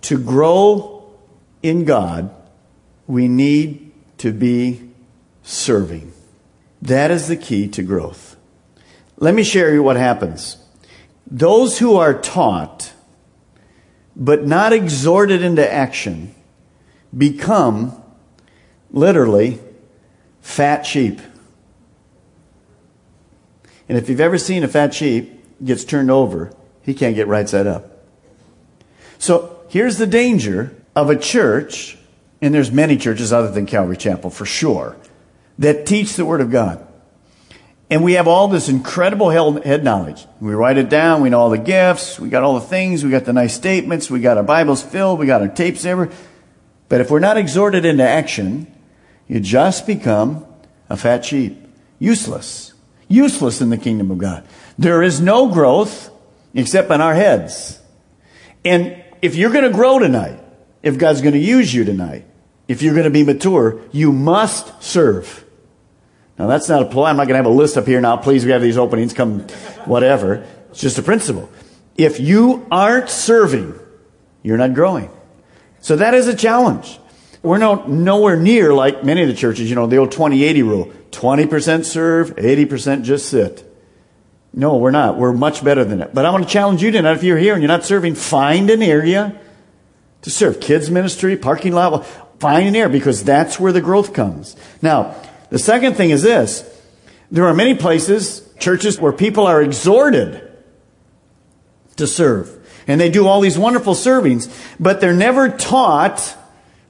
To 0.03 0.17
grow 0.17 1.13
in 1.61 1.83
God, 1.83 2.33
we 3.07 3.27
need 3.27 3.91
to 4.19 4.31
be 4.31 4.89
serving. 5.43 6.13
That 6.81 7.11
is 7.11 7.27
the 7.27 7.35
key 7.35 7.67
to 7.69 7.83
growth. 7.83 8.37
Let 9.17 9.33
me 9.33 9.43
share 9.43 9.73
you 9.73 9.83
what 9.83 9.97
happens. 9.97 10.57
Those 11.27 11.79
who 11.79 11.95
are 11.95 12.13
taught 12.13 12.92
but 14.15 14.45
not 14.45 14.73
exhorted 14.73 15.41
into 15.41 15.71
action, 15.71 16.33
become 17.15 18.01
literally 18.91 19.59
fat 20.41 20.85
sheep. 20.85 21.19
And 23.89 23.97
if 23.97 24.09
you've 24.09 24.21
ever 24.21 24.37
seen 24.37 24.63
a 24.63 24.67
fat 24.67 24.93
sheep 24.93 25.43
gets 25.63 25.83
turned 25.83 26.11
over, 26.11 26.53
he 26.81 26.93
can't 26.93 27.15
get 27.15 27.27
right 27.27 27.47
side 27.47 27.67
up. 27.67 28.05
So 29.17 29.59
here's 29.69 29.97
the 29.97 30.07
danger 30.07 30.75
of 30.95 31.09
a 31.09 31.15
church, 31.15 31.97
and 32.41 32.53
there's 32.53 32.71
many 32.71 32.97
churches 32.97 33.33
other 33.33 33.49
than 33.49 33.65
Calvary 33.65 33.97
Chapel 33.97 34.29
for 34.29 34.45
sure, 34.45 34.95
that 35.57 35.85
teach 35.85 36.15
the 36.15 36.25
Word 36.25 36.41
of 36.41 36.51
God. 36.51 36.85
And 37.93 38.03
we 38.03 38.13
have 38.13 38.27
all 38.27 38.47
this 38.47 38.69
incredible 38.69 39.29
head 39.29 39.83
knowledge. 39.83 40.25
We 40.41 40.55
write 40.55 40.79
it 40.79 40.89
down. 40.89 41.21
We 41.21 41.29
know 41.29 41.39
all 41.39 41.51
the 41.51 41.59
gifts. 41.59 42.19
We 42.19 42.27
got 42.27 42.41
all 42.41 42.55
the 42.55 42.65
things. 42.65 43.03
We 43.03 43.11
got 43.11 43.25
the 43.25 43.33
nice 43.33 43.53
statements. 43.53 44.09
We 44.09 44.19
got 44.19 44.35
our 44.35 44.43
Bibles 44.43 44.81
filled. 44.81 45.19
We 45.19 45.27
got 45.27 45.43
our 45.43 45.47
tapes 45.47 45.85
ever. 45.85 46.09
But 46.89 47.01
if 47.01 47.11
we're 47.11 47.19
not 47.19 47.37
exhorted 47.37 47.85
into 47.85 48.03
action, 48.03 48.65
you 49.27 49.39
just 49.39 49.85
become 49.85 50.43
a 50.89 50.97
fat 50.97 51.23
sheep. 51.23 51.55
Useless. 51.99 52.73
Useless 53.09 53.61
in 53.61 53.69
the 53.69 53.77
kingdom 53.77 54.09
of 54.09 54.17
God. 54.17 54.43
There 54.75 55.03
is 55.03 55.21
no 55.21 55.49
growth 55.49 56.09
except 56.55 56.89
in 56.89 56.99
our 56.99 57.13
heads. 57.13 57.79
And 58.65 59.03
if 59.21 59.35
you're 59.35 59.51
going 59.51 59.65
to 59.65 59.69
grow 59.69 59.99
tonight, 59.99 60.39
if 60.81 60.97
God's 60.97 61.21
going 61.21 61.35
to 61.35 61.39
use 61.39 61.71
you 61.71 61.83
tonight, 61.83 62.25
if 62.67 62.81
you're 62.81 62.95
going 62.95 63.03
to 63.03 63.11
be 63.11 63.23
mature, 63.23 63.81
you 63.91 64.11
must 64.11 64.81
serve. 64.81 65.42
Now 66.43 66.49
that's 66.49 66.67
not 66.67 66.81
a 66.81 66.85
ploy. 66.85 67.05
I'm 67.05 67.15
not 67.15 67.29
going 67.29 67.35
to 67.35 67.37
have 67.37 67.45
a 67.45 67.49
list 67.49 67.77
up 67.77 67.87
here 67.87 68.01
now. 68.01 68.17
Please, 68.17 68.43
we 68.43 68.51
have 68.51 68.61
these 68.61 68.77
openings. 68.77 69.13
Come, 69.13 69.47
whatever. 69.85 70.45
It's 70.71 70.81
just 70.81 70.97
a 70.97 71.01
principle. 71.01 71.49
If 71.95 72.19
you 72.19 72.67
aren't 72.69 73.09
serving, 73.09 73.79
you're 74.41 74.57
not 74.57 74.73
growing. 74.73 75.09
So 75.79 75.95
that 75.95 76.13
is 76.13 76.27
a 76.27 76.35
challenge. 76.35 76.99
We're 77.43 77.59
no, 77.59 77.85
nowhere 77.85 78.35
near 78.35 78.73
like 78.73 79.05
many 79.05 79.21
of 79.21 79.29
the 79.29 79.33
churches, 79.35 79.69
you 79.69 79.75
know, 79.77 79.87
the 79.87 79.95
old 79.95 80.11
20-80 80.11 80.63
rule. 80.63 80.91
20% 81.11 81.85
serve, 81.85 82.35
80% 82.35 83.03
just 83.03 83.29
sit. 83.29 83.63
No, 84.51 84.75
we're 84.75 84.91
not. 84.91 85.17
We're 85.17 85.31
much 85.31 85.63
better 85.63 85.85
than 85.85 86.01
it. 86.01 86.13
But 86.13 86.25
I 86.25 86.31
want 86.31 86.43
to 86.43 86.49
challenge 86.49 86.83
you 86.83 86.91
tonight. 86.91 87.13
If 87.13 87.23
you're 87.23 87.37
here 87.37 87.53
and 87.53 87.61
you're 87.61 87.69
not 87.69 87.85
serving, 87.85 88.15
find 88.15 88.69
an 88.69 88.83
area 88.83 89.39
to 90.23 90.29
serve. 90.29 90.59
Kids 90.59 90.91
ministry, 90.91 91.37
parking 91.37 91.71
lot. 91.71 92.05
Find 92.41 92.67
an 92.67 92.75
area 92.75 92.89
because 92.89 93.23
that's 93.23 93.61
where 93.61 93.71
the 93.71 93.79
growth 93.79 94.13
comes. 94.13 94.57
Now, 94.81 95.15
the 95.53 95.59
second 95.59 95.93
thing 95.93 96.09
is 96.09 96.23
this. 96.23 96.67
There 97.29 97.45
are 97.45 97.53
many 97.53 97.75
places, 97.75 98.41
churches, 98.57 98.99
where 98.99 99.11
people 99.11 99.45
are 99.45 99.61
exhorted 99.61 100.41
to 101.97 102.07
serve. 102.07 102.49
And 102.87 102.99
they 102.99 103.11
do 103.11 103.27
all 103.27 103.39
these 103.39 103.55
wonderful 103.55 103.93
servings, 103.93 104.51
but 104.79 104.99
they're 104.99 105.13
never 105.13 105.49
taught 105.49 106.35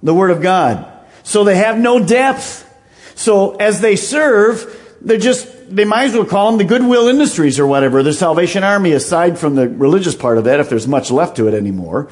the 0.02 0.13
Word 0.13 0.32
of 0.32 0.41
God. 0.41 0.89
So 1.23 1.43
they 1.43 1.58
have 1.58 1.78
no 1.78 2.06
depth. 2.06 2.65
So 3.15 3.58
as 3.58 3.82
they 3.82 3.97
serve, 3.97 4.97
they're 5.02 5.17
just, 5.17 5.76
they 5.76 5.84
might 5.84 6.06
as 6.06 6.13
well 6.13 6.23
call 6.23 6.52
them 6.52 6.58
the 6.58 6.63
goodwill 6.63 7.10
industries 7.10 7.60
or 7.60 7.67
whatever, 7.67 8.02
the 8.02 8.13
Salvation 8.13 8.63
Army, 8.63 8.93
aside 8.93 9.38
from 9.38 9.56
the 9.56 9.67
religious 9.67 10.15
part 10.15 10.38
of 10.38 10.45
that, 10.45 10.62
if 10.62 10.69
there's 10.69 10.88
much 10.88 11.12
left 11.12 11.36
to 11.36 11.49
it 11.49 11.54
anymore. 11.54 12.08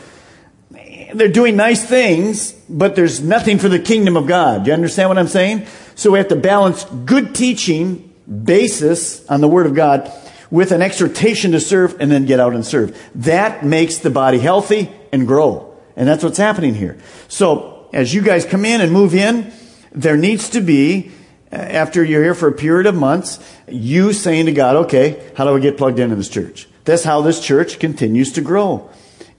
They're 1.13 1.29
doing 1.29 1.55
nice 1.55 1.85
things, 1.85 2.51
but 2.67 2.97
there's 2.97 3.21
nothing 3.21 3.57
for 3.57 3.69
the 3.69 3.79
kingdom 3.79 4.17
of 4.17 4.27
God. 4.27 4.65
Do 4.65 4.67
you 4.67 4.73
understand 4.73 5.07
what 5.07 5.17
I'm 5.17 5.29
saying? 5.29 5.65
So 5.95 6.11
we 6.11 6.17
have 6.17 6.29
to 6.29 6.35
balance 6.35 6.85
good 7.05 7.35
teaching 7.35 8.13
basis 8.43 9.27
on 9.27 9.41
the 9.41 9.47
Word 9.47 9.65
of 9.65 9.75
God 9.75 10.11
with 10.49 10.71
an 10.71 10.81
exhortation 10.81 11.51
to 11.53 11.59
serve 11.59 11.95
and 11.99 12.11
then 12.11 12.25
get 12.25 12.39
out 12.39 12.53
and 12.53 12.65
serve. 12.65 12.97
That 13.15 13.65
makes 13.65 13.99
the 13.99 14.09
body 14.09 14.39
healthy 14.39 14.91
and 15.11 15.27
grow. 15.27 15.77
And 15.95 16.07
that's 16.07 16.23
what's 16.23 16.37
happening 16.37 16.75
here. 16.75 16.99
So 17.27 17.89
as 17.93 18.13
you 18.13 18.21
guys 18.21 18.45
come 18.45 18.65
in 18.65 18.81
and 18.81 18.91
move 18.91 19.15
in, 19.15 19.51
there 19.91 20.17
needs 20.17 20.49
to 20.49 20.61
be, 20.61 21.11
uh, 21.51 21.55
after 21.55 22.03
you're 22.03 22.23
here 22.23 22.35
for 22.35 22.47
a 22.47 22.53
period 22.53 22.85
of 22.85 22.95
months, 22.95 23.39
you 23.67 24.13
saying 24.13 24.45
to 24.45 24.51
God, 24.51 24.75
okay, 24.77 25.31
how 25.35 25.45
do 25.45 25.55
I 25.55 25.59
get 25.59 25.77
plugged 25.77 25.99
into 25.99 26.15
this 26.15 26.29
church? 26.29 26.67
That's 26.85 27.03
how 27.03 27.21
this 27.21 27.39
church 27.39 27.79
continues 27.79 28.33
to 28.33 28.41
grow. 28.41 28.89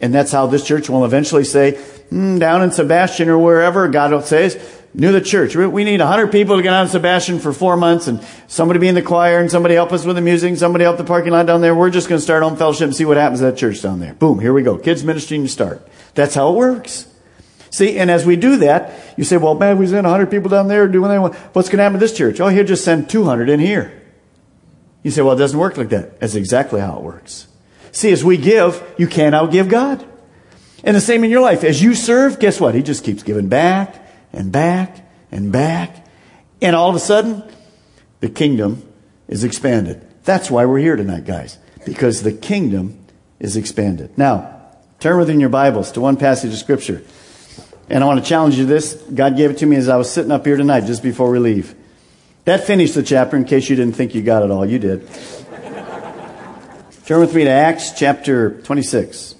And 0.00 0.12
that's 0.12 0.32
how 0.32 0.46
this 0.46 0.66
church 0.66 0.90
will 0.90 1.04
eventually 1.04 1.44
say, 1.44 1.72
mm, 2.10 2.38
down 2.38 2.62
in 2.62 2.72
Sebastian 2.72 3.28
or 3.28 3.38
wherever, 3.38 3.88
God 3.88 4.24
says, 4.24 4.56
New 4.94 5.10
the 5.10 5.22
church. 5.22 5.56
We 5.56 5.84
need 5.84 6.00
100 6.00 6.30
people 6.30 6.56
to 6.56 6.62
get 6.62 6.72
on 6.72 6.86
Sebastian 6.86 7.38
for 7.38 7.54
four 7.54 7.78
months 7.78 8.08
and 8.08 8.22
somebody 8.46 8.78
be 8.78 8.88
in 8.88 8.94
the 8.94 9.00
choir 9.00 9.38
and 9.38 9.50
somebody 9.50 9.74
help 9.74 9.90
us 9.90 10.04
with 10.04 10.16
the 10.16 10.22
music 10.22 10.54
somebody 10.58 10.84
help 10.84 10.98
the 10.98 11.04
parking 11.04 11.32
lot 11.32 11.46
down 11.46 11.62
there. 11.62 11.74
We're 11.74 11.88
just 11.88 12.10
going 12.10 12.18
to 12.18 12.22
start 12.22 12.42
home 12.42 12.56
fellowship 12.56 12.84
and 12.84 12.94
see 12.94 13.06
what 13.06 13.16
happens 13.16 13.40
at 13.40 13.54
that 13.54 13.58
church 13.58 13.80
down 13.80 14.00
there. 14.00 14.12
Boom, 14.12 14.38
here 14.38 14.52
we 14.52 14.62
go. 14.62 14.76
Kids 14.76 15.02
ministry 15.02 15.38
and 15.38 15.50
start. 15.50 15.86
That's 16.14 16.34
how 16.34 16.50
it 16.50 16.56
works. 16.56 17.08
See, 17.70 17.98
and 17.98 18.10
as 18.10 18.26
we 18.26 18.36
do 18.36 18.58
that, 18.58 18.92
you 19.16 19.24
say, 19.24 19.38
well, 19.38 19.54
man, 19.54 19.78
we 19.78 19.86
sent 19.86 20.04
100 20.04 20.30
people 20.30 20.50
down 20.50 20.68
there 20.68 20.86
doing 20.86 21.08
that. 21.08 21.34
What's 21.54 21.70
going 21.70 21.78
to 21.78 21.84
happen 21.84 21.98
to 21.98 22.06
this 22.06 22.14
church? 22.14 22.38
Oh, 22.38 22.48
he'll 22.48 22.66
just 22.66 22.84
send 22.84 23.08
200 23.08 23.48
in 23.48 23.60
here. 23.60 24.02
You 25.02 25.10
say, 25.10 25.22
well, 25.22 25.34
it 25.34 25.38
doesn't 25.38 25.58
work 25.58 25.78
like 25.78 25.88
that. 25.88 26.20
That's 26.20 26.34
exactly 26.34 26.82
how 26.82 26.98
it 26.98 27.02
works. 27.02 27.46
See, 27.92 28.12
as 28.12 28.22
we 28.22 28.36
give, 28.36 28.86
you 28.98 29.06
can't 29.06 29.34
outgive 29.34 29.70
God. 29.70 30.04
And 30.84 30.94
the 30.94 31.00
same 31.00 31.24
in 31.24 31.30
your 31.30 31.40
life. 31.40 31.64
As 31.64 31.82
you 31.82 31.94
serve, 31.94 32.38
guess 32.38 32.60
what? 32.60 32.74
He 32.74 32.82
just 32.82 33.04
keeps 33.04 33.22
giving 33.22 33.48
back 33.48 34.01
and 34.32 34.52
back 34.52 35.08
and 35.30 35.52
back. 35.52 36.06
And 36.60 36.76
all 36.76 36.88
of 36.88 36.96
a 36.96 37.00
sudden, 37.00 37.42
the 38.20 38.28
kingdom 38.28 38.88
is 39.28 39.44
expanded. 39.44 40.06
That's 40.24 40.50
why 40.50 40.64
we're 40.64 40.78
here 40.78 40.96
tonight, 40.96 41.24
guys, 41.24 41.58
because 41.84 42.22
the 42.22 42.32
kingdom 42.32 42.98
is 43.40 43.56
expanded. 43.56 44.16
Now, 44.16 44.60
turn 45.00 45.18
within 45.18 45.40
your 45.40 45.48
Bibles 45.48 45.92
to 45.92 46.00
one 46.00 46.16
passage 46.16 46.52
of 46.52 46.58
Scripture. 46.58 47.02
And 47.88 48.02
I 48.02 48.06
want 48.06 48.22
to 48.22 48.28
challenge 48.28 48.56
you 48.56 48.64
this. 48.64 48.94
God 48.94 49.36
gave 49.36 49.50
it 49.50 49.58
to 49.58 49.66
me 49.66 49.76
as 49.76 49.88
I 49.88 49.96
was 49.96 50.10
sitting 50.10 50.30
up 50.30 50.46
here 50.46 50.56
tonight, 50.56 50.86
just 50.86 51.02
before 51.02 51.30
we 51.30 51.38
leave. 51.38 51.74
That 52.44 52.64
finished 52.64 52.94
the 52.94 53.02
chapter 53.02 53.36
in 53.36 53.44
case 53.44 53.68
you 53.68 53.76
didn't 53.76 53.94
think 53.94 54.14
you 54.14 54.22
got 54.22 54.42
it 54.42 54.50
all. 54.50 54.64
You 54.64 54.78
did. 54.78 55.08
Turn 57.04 57.20
with 57.20 57.34
me 57.34 57.44
to 57.44 57.50
Acts 57.50 57.90
chapter 57.92 58.60
26. 58.62 59.34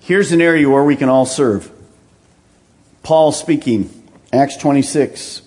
Here's 0.00 0.32
an 0.32 0.40
area 0.40 0.68
where 0.70 0.84
we 0.84 0.96
can 0.96 1.08
all 1.08 1.26
serve. 1.26 1.70
Paul 3.02 3.32
speaking 3.32 3.90
Acts 4.32 4.56
26. 4.56 5.42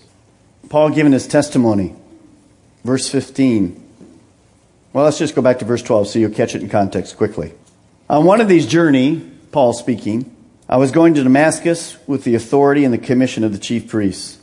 Paul 0.68 0.90
giving 0.90 1.12
his 1.12 1.26
testimony. 1.26 1.94
Verse 2.84 3.08
15. 3.08 3.78
Well, 4.92 5.04
let's 5.04 5.18
just 5.18 5.34
go 5.34 5.42
back 5.42 5.60
to 5.60 5.64
verse 5.64 5.82
12 5.82 6.08
so 6.08 6.18
you'll 6.18 6.30
catch 6.30 6.54
it 6.54 6.62
in 6.62 6.68
context 6.68 7.16
quickly. 7.16 7.52
On 8.10 8.24
one 8.24 8.40
of 8.40 8.48
these 8.48 8.66
journey, 8.66 9.30
Paul 9.52 9.72
speaking, 9.72 10.34
I 10.68 10.76
was 10.76 10.90
going 10.90 11.14
to 11.14 11.22
Damascus 11.22 11.96
with 12.06 12.24
the 12.24 12.34
authority 12.34 12.84
and 12.84 12.92
the 12.92 12.98
commission 12.98 13.44
of 13.44 13.52
the 13.52 13.58
chief 13.58 13.88
priests. 13.88 14.38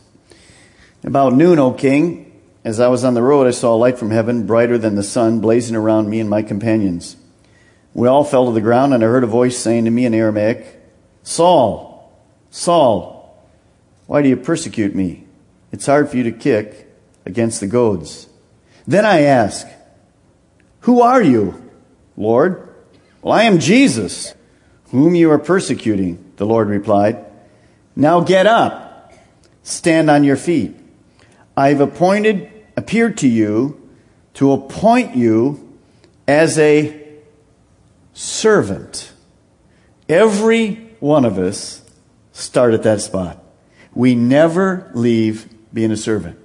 About 1.04 1.34
noon, 1.34 1.60
O 1.60 1.74
king, 1.74 2.32
as 2.64 2.80
I 2.80 2.88
was 2.88 3.04
on 3.04 3.14
the 3.14 3.22
road, 3.22 3.48
I 3.48 3.52
saw 3.52 3.76
a 3.76 3.78
light 3.78 3.98
from 3.98 4.12
heaven, 4.12 4.46
brighter 4.46 4.78
than 4.78 4.96
the 4.96 5.04
sun, 5.04 5.40
blazing 5.40 5.76
around 5.76 6.10
me 6.10 6.20
and 6.20 6.30
my 6.30 6.44
companions. 6.44 7.16
We 7.94 8.08
all 8.08 8.24
fell 8.24 8.46
to 8.46 8.52
the 8.52 8.62
ground, 8.62 8.94
and 8.94 9.04
I 9.04 9.08
heard 9.08 9.24
a 9.24 9.28
voice 9.28 9.58
saying 9.58 9.86
to 9.86 9.92
me 9.92 10.06
in 10.06 10.14
Aramaic, 10.14 10.66
Saul, 11.24 12.14
Saul, 12.52 13.19
why 14.10 14.24
do 14.24 14.28
you 14.28 14.38
persecute 14.38 14.96
me? 14.96 15.24
It's 15.72 15.86
hard 15.86 16.10
for 16.10 16.18
you 16.18 16.24
to 16.24 16.32
kick 16.32 16.92
against 17.28 17.60
the 17.60 17.68
goads. 17.68 18.28
Then 18.88 19.06
I 19.06 19.22
ask, 19.22 19.68
Who 20.80 21.02
are 21.02 21.22
you, 21.22 21.70
Lord? 22.18 22.74
Well, 23.22 23.36
I 23.36 23.44
am 23.44 23.60
Jesus, 23.60 24.34
whom 24.86 25.14
you 25.14 25.30
are 25.30 25.38
persecuting, 25.38 26.34
the 26.38 26.48
Lord 26.48 26.70
replied. 26.70 27.24
Now 27.96 28.22
get 28.22 28.48
up, 28.48 29.14
stand 29.62 30.10
on 30.10 30.24
your 30.24 30.38
feet. 30.38 30.76
I've 31.56 31.80
appointed, 31.80 32.52
appeared 32.76 33.16
to 33.18 33.28
you 33.28 33.92
to 34.34 34.54
appoint 34.54 35.16
you 35.18 35.78
as 36.28 36.58
a 36.58 37.00
servant. 38.14 39.12
Every 40.10 40.96
one 41.00 41.26
of 41.26 41.38
us 41.38 41.84
start 42.32 42.74
at 42.74 42.82
that 42.82 43.02
spot. 43.02 43.44
We 43.94 44.16
never 44.16 44.92
leave 44.94 45.50
being 45.74 45.92
a 45.92 45.98
servant, 45.98 46.40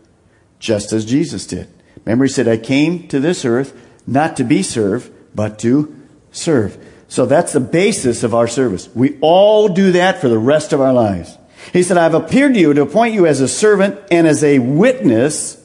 just 0.58 0.92
as 0.92 1.04
Jesus 1.04 1.46
did. 1.46 1.68
Remember, 2.04 2.24
he 2.24 2.30
said, 2.30 2.48
I 2.48 2.56
came 2.56 3.08
to 3.08 3.20
this 3.20 3.44
earth 3.44 3.80
not 4.06 4.36
to 4.36 4.44
be 4.44 4.62
served, 4.62 5.10
but 5.34 5.58
to 5.60 5.94
serve. 6.30 6.76
So 7.08 7.26
that's 7.26 7.52
the 7.52 7.60
basis 7.60 8.22
of 8.22 8.34
our 8.34 8.48
service. 8.48 8.88
We 8.94 9.18
all 9.20 9.68
do 9.68 9.92
that 9.92 10.20
for 10.20 10.28
the 10.28 10.38
rest 10.38 10.72
of 10.72 10.80
our 10.80 10.92
lives. 10.92 11.38
He 11.72 11.82
said, 11.82 11.96
I've 11.96 12.14
appeared 12.14 12.54
to 12.54 12.60
you 12.60 12.74
to 12.74 12.82
appoint 12.82 13.14
you 13.14 13.26
as 13.26 13.40
a 13.40 13.48
servant 13.48 13.98
and 14.10 14.26
as 14.26 14.44
a 14.44 14.58
witness 14.58 15.62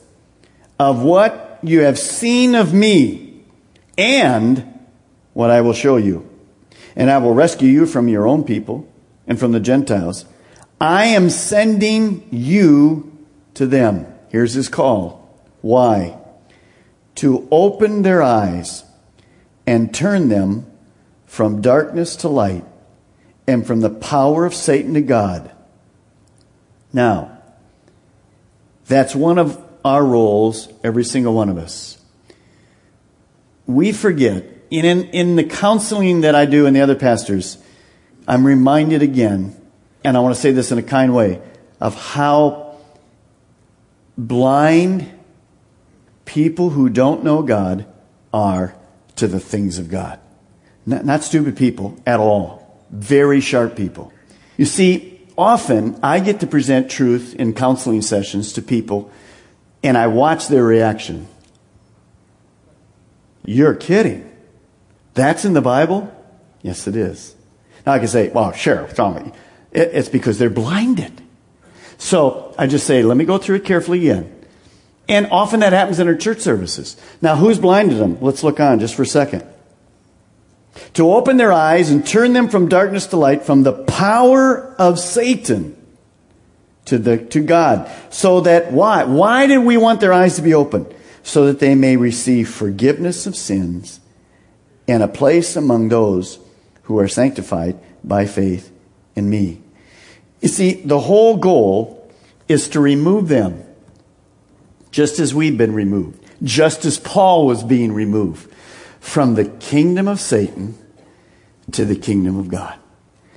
of 0.78 1.02
what 1.02 1.60
you 1.62 1.82
have 1.82 2.00
seen 2.00 2.56
of 2.56 2.74
me 2.74 3.44
and 3.98 4.80
what 5.34 5.50
I 5.50 5.62
will 5.62 5.74
show 5.74 5.98
you. 5.98 6.30
And 6.96 7.10
I 7.10 7.18
will 7.18 7.34
rescue 7.34 7.70
you 7.70 7.86
from 7.86 8.08
your 8.08 8.28
own 8.28 8.44
people 8.44 8.88
and 9.28 9.40
from 9.40 9.52
the 9.52 9.60
Gentiles. 9.60 10.26
I 10.80 11.06
am 11.08 11.30
sending 11.30 12.28
you 12.32 13.26
to 13.56 13.68
them. 13.68 14.08
Here's 14.30 14.54
his 14.54 14.70
call. 14.70 15.30
Why? 15.62 16.18
To 17.16 17.48
open 17.52 18.04
their 18.04 18.22
eyes 18.22 18.84
and 19.68 19.94
turn 19.94 20.30
them 20.30 20.66
from 21.26 21.62
darkness 21.62 22.16
to 22.18 22.30
light 22.30 22.64
and 23.46 23.68
from 23.68 23.82
the 23.82 23.90
power 23.90 24.46
of 24.46 24.54
Satan 24.54 24.94
to 24.94 25.02
God. 25.02 25.52
Now, 26.94 27.38
that's 28.88 29.16
one 29.16 29.38
of 29.38 29.62
our 29.84 30.04
roles, 30.04 30.70
every 30.84 31.04
single 31.04 31.34
one 31.34 31.50
of 31.50 31.58
us. 31.58 31.98
We 33.68 33.92
forget, 33.92 34.46
in, 34.72 34.86
in 34.86 35.36
the 35.36 35.44
counseling 35.44 36.22
that 36.22 36.36
I 36.36 36.46
do 36.46 36.66
and 36.66 36.76
the 36.76 36.82
other 36.82 36.96
pastors, 36.96 37.58
I'm 38.28 38.46
reminded 38.46 39.02
again, 39.02 39.59
and 40.04 40.16
I 40.16 40.20
want 40.20 40.36
to 40.36 40.42
say 40.42 40.52
this 40.52 40.72
in 40.72 40.78
a 40.78 40.84
kind 40.84 41.14
way, 41.14 41.42
of 41.80 41.96
how 41.96 42.78
blind 44.18 45.12
people 46.26 46.70
who 46.70 46.90
don't 46.90 47.24
know 47.24 47.42
God 47.42 47.86
are 48.34 48.76
to 49.16 49.28
the 49.28 49.40
things 49.40 49.80
of 49.80 49.90
God. 49.90 50.20
Not, 50.86 51.06
not 51.06 51.24
stupid 51.24 51.58
people 51.58 52.02
at 52.06 52.20
all. 52.20 52.86
Very 52.90 53.42
sharp 53.42 53.76
people. 53.76 54.14
You 54.58 54.66
see, 54.66 55.22
often 55.38 56.00
I 56.04 56.20
get 56.20 56.40
to 56.42 56.48
present 56.48 56.90
truth 56.90 57.36
in 57.36 57.54
counseling 57.54 58.02
sessions 58.02 58.54
to 58.54 58.62
people 58.62 59.12
and 59.84 59.98
I 59.98 60.08
watch 60.08 60.48
their 60.48 60.64
reaction. 60.64 61.28
You're 63.46 63.76
kidding. 63.76 64.30
That's 65.14 65.46
in 65.46 65.54
the 65.54 65.62
Bible? 65.62 66.14
Yes, 66.62 66.88
it 66.88 66.96
is. 66.96 67.36
Now 67.86 67.94
I 67.94 68.00
can 68.00 68.08
say, 68.08 68.30
well, 68.30 68.52
sure, 68.52 68.84
with 68.84 68.98
you? 68.98 69.34
It's 69.72 70.10
because 70.10 70.40
they're 70.40 70.50
blinded. 70.50 71.22
So 71.98 72.56
I 72.58 72.68
just 72.68 72.88
say, 72.88 73.04
let 73.04 73.18
me 73.18 73.26
go 73.26 73.38
through 73.38 73.58
it 73.58 73.66
carefully 73.66 74.10
again. 74.10 74.36
And 75.08 75.28
often 75.32 75.60
that 75.62 75.74
happens 75.74 76.00
in 76.00 76.08
our 76.08 76.16
church 76.16 76.40
services. 76.40 76.96
Now, 77.22 77.36
who's 77.36 77.60
blinded 77.60 77.98
them? 77.98 78.18
Let's 78.22 78.44
look 78.44 78.60
on 78.60 78.80
just 78.80 78.96
for 78.96 79.04
a 79.04 79.08
second. 79.08 79.44
To 80.94 81.12
open 81.12 81.38
their 81.38 81.52
eyes 81.52 81.90
and 81.90 82.06
turn 82.06 82.34
them 82.34 82.48
from 82.48 82.70
darkness 82.70 83.08
to 83.08 83.18
light, 83.18 83.44
from 83.44 83.64
the 83.64 83.74
power 83.74 84.76
of 84.76 85.00
Satan 85.00 85.76
to, 86.86 86.98
the, 86.98 87.18
to 87.18 87.42
God. 87.42 87.92
So 88.12 88.42
that, 88.42 88.72
why? 88.72 89.04
Why 89.04 89.48
did 89.48 89.60
we 89.60 89.78
want 89.78 90.00
their 90.00 90.14
eyes 90.14 90.36
to 90.38 90.42
be 90.42 90.54
open? 90.54 90.92
So 91.24 91.48
that 91.48 91.60
they 91.60 91.76
may 91.76 91.98
receive 91.98 92.50
forgiveness 92.50 93.28
of 93.28 93.36
sins 93.36 94.00
and 94.88 95.04
a 95.04 95.08
place 95.08 95.56
among 95.56 95.90
those 95.90 96.40
who 96.84 96.98
are 96.98 97.08
sanctified 97.08 97.78
by 98.04 98.26
faith 98.26 98.72
me. 99.28 99.62
You 100.42 100.50
see, 100.50 100.74
the 100.74 101.00
whole 101.00 101.38
goal 101.38 102.12
is 102.48 102.70
to 102.70 102.80
remove 102.80 103.28
them, 103.28 103.64
just 104.92 105.20
as 105.20 105.34
we've 105.34 105.58
been 105.58 105.74
removed, 105.74 106.24
just 106.44 106.86
as 106.86 107.00
Paul 107.00 107.48
was 107.48 107.64
being 107.64 107.92
removed 107.92 108.54
from 109.00 109.36
the 109.36 109.46
kingdom 109.46 110.08
of 110.08 110.20
Satan 110.20 110.78
to 111.72 111.86
the 111.86 111.96
kingdom 111.96 112.38
of 112.38 112.50
God. 112.50 112.78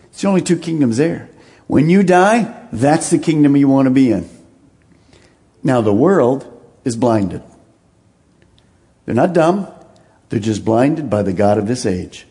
It's 0.05 0.23
the 0.23 0.29
only 0.29 0.43
two 0.43 0.59
kingdoms 0.59 0.99
there. 0.99 1.31
When 1.67 1.89
you 1.89 2.03
die, 2.03 2.67
that's 2.73 3.11
the 3.11 3.19
kingdom 3.19 3.57
you 3.57 3.69
want 3.69 3.87
to 3.87 3.91
be 3.91 4.11
in. 4.11 4.29
Now, 5.63 5.81
the 5.81 5.93
world 5.93 6.49
is 6.85 6.97
blinded. 6.97 7.43
They're 9.05 9.15
not 9.15 9.33
dumb, 9.33 9.69
they're 10.29 10.41
just 10.41 10.65
blinded 10.65 11.11
by 11.11 11.23
the 11.23 11.33
God 11.33 11.59
of 11.59 11.67
this 11.67 11.87
age. 11.87 12.27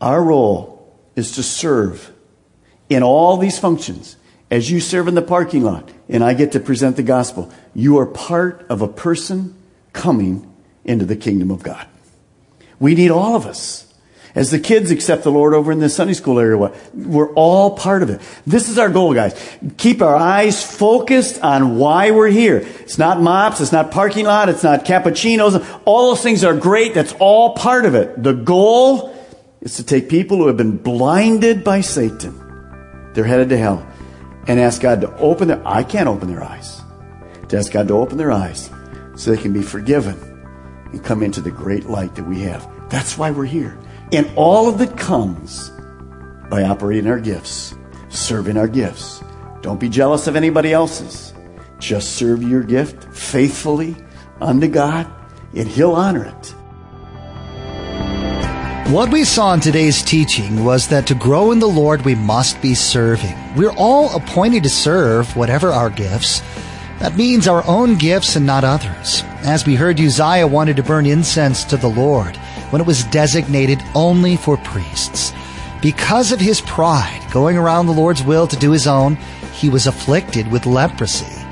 Our 0.00 0.22
role 0.22 0.96
is 1.16 1.32
to 1.32 1.42
serve 1.42 2.12
in 2.88 3.02
all 3.02 3.36
these 3.36 3.58
functions. 3.58 4.16
As 4.50 4.70
you 4.70 4.78
serve 4.78 5.08
in 5.08 5.14
the 5.14 5.22
parking 5.22 5.62
lot 5.64 5.90
and 6.08 6.22
I 6.22 6.34
get 6.34 6.52
to 6.52 6.60
present 6.60 6.96
the 6.96 7.02
gospel, 7.02 7.50
you 7.74 7.98
are 7.98 8.06
part 8.06 8.66
of 8.68 8.82
a 8.82 8.88
person 8.88 9.56
coming 9.92 10.50
into 10.84 11.04
the 11.04 11.16
kingdom 11.16 11.50
of 11.50 11.62
God. 11.62 11.86
We 12.78 12.94
need 12.94 13.10
all 13.10 13.36
of 13.36 13.46
us. 13.46 13.92
As 14.34 14.50
the 14.50 14.58
kids 14.58 14.90
accept 14.90 15.22
the 15.22 15.30
Lord 15.30 15.54
over 15.54 15.70
in 15.70 15.78
the 15.78 15.88
Sunday 15.88 16.12
school 16.12 16.40
area, 16.40 16.72
we're 16.92 17.32
all 17.34 17.76
part 17.76 18.02
of 18.02 18.10
it. 18.10 18.20
This 18.44 18.68
is 18.68 18.78
our 18.78 18.90
goal, 18.90 19.14
guys. 19.14 19.40
Keep 19.76 20.02
our 20.02 20.16
eyes 20.16 20.62
focused 20.64 21.40
on 21.40 21.78
why 21.78 22.10
we're 22.10 22.28
here. 22.28 22.56
It's 22.80 22.98
not 22.98 23.20
mops, 23.20 23.60
it's 23.60 23.70
not 23.70 23.92
parking 23.92 24.26
lot, 24.26 24.48
it's 24.48 24.64
not 24.64 24.84
cappuccinos. 24.84 25.64
All 25.84 26.10
those 26.10 26.22
things 26.22 26.42
are 26.42 26.56
great. 26.56 26.94
That's 26.94 27.14
all 27.20 27.54
part 27.54 27.86
of 27.86 27.94
it. 27.94 28.20
The 28.20 28.32
goal 28.32 29.16
is 29.60 29.76
to 29.76 29.84
take 29.84 30.08
people 30.08 30.38
who 30.38 30.48
have 30.48 30.56
been 30.56 30.78
blinded 30.78 31.62
by 31.62 31.80
Satan. 31.80 32.43
They're 33.14 33.24
headed 33.24 33.48
to 33.48 33.56
hell. 33.56 33.86
And 34.46 34.60
ask 34.60 34.82
God 34.82 35.00
to 35.00 35.16
open 35.16 35.48
their, 35.48 35.66
I 35.66 35.82
can't 35.82 36.08
open 36.08 36.28
their 36.28 36.44
eyes. 36.44 36.82
To 37.48 37.56
ask 37.56 37.72
God 37.72 37.88
to 37.88 37.94
open 37.94 38.18
their 38.18 38.32
eyes 38.32 38.70
so 39.16 39.30
they 39.30 39.40
can 39.40 39.52
be 39.52 39.62
forgiven 39.62 40.18
and 40.92 41.02
come 41.02 41.22
into 41.22 41.40
the 41.40 41.50
great 41.50 41.86
light 41.86 42.14
that 42.16 42.24
we 42.24 42.40
have. 42.40 42.68
That's 42.90 43.16
why 43.16 43.30
we're 43.30 43.46
here. 43.46 43.78
And 44.12 44.30
all 44.36 44.68
of 44.68 44.80
it 44.80 44.96
comes 44.96 45.70
by 46.50 46.64
operating 46.64 47.08
our 47.08 47.18
gifts, 47.18 47.74
serving 48.10 48.56
our 48.56 48.68
gifts. 48.68 49.22
Don't 49.62 49.80
be 49.80 49.88
jealous 49.88 50.26
of 50.26 50.36
anybody 50.36 50.72
else's. 50.72 51.32
Just 51.78 52.16
serve 52.16 52.42
your 52.42 52.62
gift 52.62 53.04
faithfully 53.14 53.96
unto 54.40 54.68
God, 54.68 55.10
and 55.54 55.66
He'll 55.66 55.92
honor 55.92 56.24
it. 56.24 56.54
What 58.88 59.10
we 59.10 59.24
saw 59.24 59.54
in 59.54 59.60
today's 59.60 60.02
teaching 60.02 60.62
was 60.62 60.88
that 60.88 61.06
to 61.06 61.14
grow 61.14 61.52
in 61.52 61.58
the 61.58 61.66
Lord, 61.66 62.02
we 62.02 62.14
must 62.14 62.60
be 62.60 62.74
serving. 62.74 63.34
We're 63.56 63.72
all 63.72 64.14
appointed 64.14 64.62
to 64.64 64.68
serve, 64.68 65.34
whatever 65.34 65.72
our 65.72 65.88
gifts. 65.88 66.42
That 66.98 67.16
means 67.16 67.48
our 67.48 67.66
own 67.66 67.96
gifts 67.96 68.36
and 68.36 68.44
not 68.44 68.62
others. 68.62 69.24
As 69.42 69.64
we 69.64 69.74
heard, 69.74 69.98
Uzziah 69.98 70.46
wanted 70.46 70.76
to 70.76 70.82
burn 70.82 71.06
incense 71.06 71.64
to 71.64 71.78
the 71.78 71.88
Lord 71.88 72.36
when 72.68 72.82
it 72.82 72.86
was 72.86 73.04
designated 73.04 73.82
only 73.94 74.36
for 74.36 74.58
priests. 74.58 75.32
Because 75.80 76.30
of 76.30 76.38
his 76.38 76.60
pride, 76.60 77.26
going 77.32 77.56
around 77.56 77.86
the 77.86 77.92
Lord's 77.92 78.22
will 78.22 78.46
to 78.46 78.56
do 78.56 78.70
his 78.70 78.86
own, 78.86 79.16
he 79.54 79.70
was 79.70 79.86
afflicted 79.86 80.52
with 80.52 80.66
leprosy. 80.66 81.42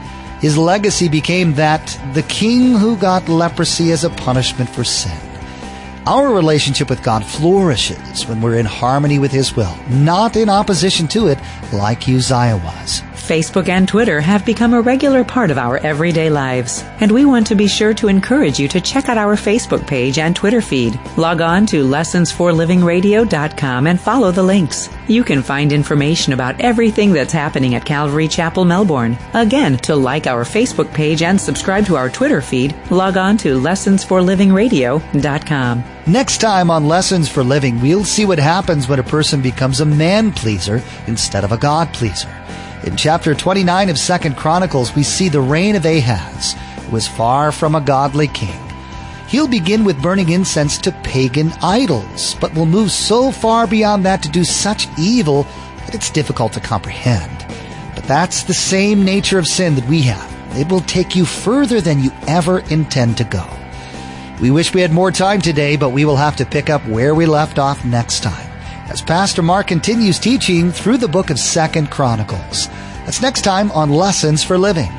His 0.40 0.58
legacy 0.58 1.08
became 1.08 1.54
that 1.54 1.98
the 2.12 2.24
king 2.24 2.76
who 2.76 2.94
got 2.94 3.30
leprosy 3.30 3.90
as 3.90 4.04
a 4.04 4.10
punishment 4.10 4.68
for 4.68 4.84
sin. 4.84 5.31
Our 6.04 6.34
relationship 6.34 6.90
with 6.90 7.04
God 7.04 7.24
flourishes 7.24 8.26
when 8.26 8.40
we're 8.40 8.58
in 8.58 8.66
harmony 8.66 9.20
with 9.20 9.30
His 9.30 9.54
will, 9.54 9.76
not 9.88 10.34
in 10.34 10.48
opposition 10.48 11.06
to 11.08 11.28
it 11.28 11.38
like 11.72 12.08
Uzziah 12.08 12.56
was. 12.56 13.04
Facebook 13.22 13.68
and 13.68 13.86
Twitter 13.86 14.20
have 14.20 14.44
become 14.44 14.74
a 14.74 14.80
regular 14.80 15.22
part 15.22 15.52
of 15.52 15.58
our 15.58 15.78
everyday 15.78 16.28
lives, 16.28 16.82
and 16.98 17.12
we 17.12 17.24
want 17.24 17.46
to 17.46 17.54
be 17.54 17.68
sure 17.68 17.94
to 17.94 18.08
encourage 18.08 18.58
you 18.58 18.66
to 18.66 18.80
check 18.80 19.08
out 19.08 19.16
our 19.16 19.36
Facebook 19.36 19.86
page 19.86 20.18
and 20.18 20.34
Twitter 20.34 20.60
feed. 20.60 20.98
Log 21.16 21.40
on 21.40 21.64
to 21.66 21.84
lessonsforlivingradio.com 21.84 23.86
and 23.86 24.00
follow 24.00 24.32
the 24.32 24.42
links. 24.42 24.88
You 25.06 25.22
can 25.22 25.40
find 25.40 25.72
information 25.72 26.32
about 26.32 26.60
everything 26.60 27.12
that's 27.12 27.32
happening 27.32 27.76
at 27.76 27.84
Calvary 27.84 28.26
Chapel, 28.26 28.64
Melbourne. 28.64 29.16
Again, 29.34 29.76
to 29.78 29.94
like 29.94 30.26
our 30.26 30.42
Facebook 30.42 30.92
page 30.92 31.22
and 31.22 31.40
subscribe 31.40 31.86
to 31.86 31.94
our 31.94 32.10
Twitter 32.10 32.42
feed, 32.42 32.74
log 32.90 33.16
on 33.16 33.36
to 33.38 33.56
lessonsforlivingradio.com. 33.56 35.84
Next 36.08 36.38
time 36.38 36.68
on 36.68 36.88
Lessons 36.88 37.28
for 37.28 37.44
Living, 37.44 37.80
we'll 37.80 38.04
see 38.04 38.26
what 38.26 38.40
happens 38.40 38.88
when 38.88 38.98
a 38.98 39.04
person 39.04 39.40
becomes 39.40 39.80
a 39.80 39.86
man 39.86 40.32
pleaser 40.32 40.82
instead 41.06 41.44
of 41.44 41.52
a 41.52 41.56
God 41.56 41.94
pleaser. 41.94 42.28
In 42.84 42.96
chapter 42.96 43.32
29 43.32 43.90
of 43.90 43.96
2nd 43.96 44.36
Chronicles, 44.36 44.96
we 44.96 45.04
see 45.04 45.28
the 45.28 45.40
reign 45.40 45.76
of 45.76 45.86
Ahaz 45.86 46.56
was 46.90 47.06
far 47.06 47.52
from 47.52 47.76
a 47.76 47.80
godly 47.80 48.26
king. 48.26 48.60
He'll 49.28 49.46
begin 49.46 49.84
with 49.84 50.02
burning 50.02 50.30
incense 50.30 50.78
to 50.78 50.92
pagan 51.04 51.52
idols, 51.62 52.34
but 52.40 52.52
will 52.54 52.66
move 52.66 52.90
so 52.90 53.30
far 53.30 53.68
beyond 53.68 54.04
that 54.04 54.20
to 54.24 54.28
do 54.28 54.42
such 54.42 54.88
evil 54.98 55.44
that 55.86 55.94
it's 55.94 56.10
difficult 56.10 56.54
to 56.54 56.60
comprehend. 56.60 57.46
But 57.94 58.04
that's 58.04 58.42
the 58.42 58.52
same 58.52 59.04
nature 59.04 59.38
of 59.38 59.46
sin 59.46 59.76
that 59.76 59.88
we 59.88 60.02
have. 60.02 60.58
It 60.58 60.68
will 60.68 60.80
take 60.80 61.14
you 61.14 61.24
further 61.24 61.80
than 61.80 62.02
you 62.02 62.10
ever 62.26 62.58
intend 62.68 63.16
to 63.18 63.24
go. 63.24 63.46
We 64.40 64.50
wish 64.50 64.74
we 64.74 64.80
had 64.80 64.90
more 64.90 65.12
time 65.12 65.40
today, 65.40 65.76
but 65.76 65.90
we 65.90 66.04
will 66.04 66.16
have 66.16 66.34
to 66.36 66.44
pick 66.44 66.68
up 66.68 66.84
where 66.88 67.14
we 67.14 67.26
left 67.26 67.60
off 67.60 67.84
next 67.84 68.24
time 68.24 68.51
as 68.92 69.00
Pastor 69.00 69.40
Mark 69.40 69.68
continues 69.68 70.18
teaching 70.18 70.70
through 70.70 70.98
the 70.98 71.08
book 71.08 71.30
of 71.30 71.38
Second 71.38 71.90
Chronicles. 71.90 72.68
That's 73.06 73.22
next 73.22 73.40
time 73.40 73.72
on 73.72 73.88
Lessons 73.88 74.44
for 74.44 74.58
Living. 74.58 74.90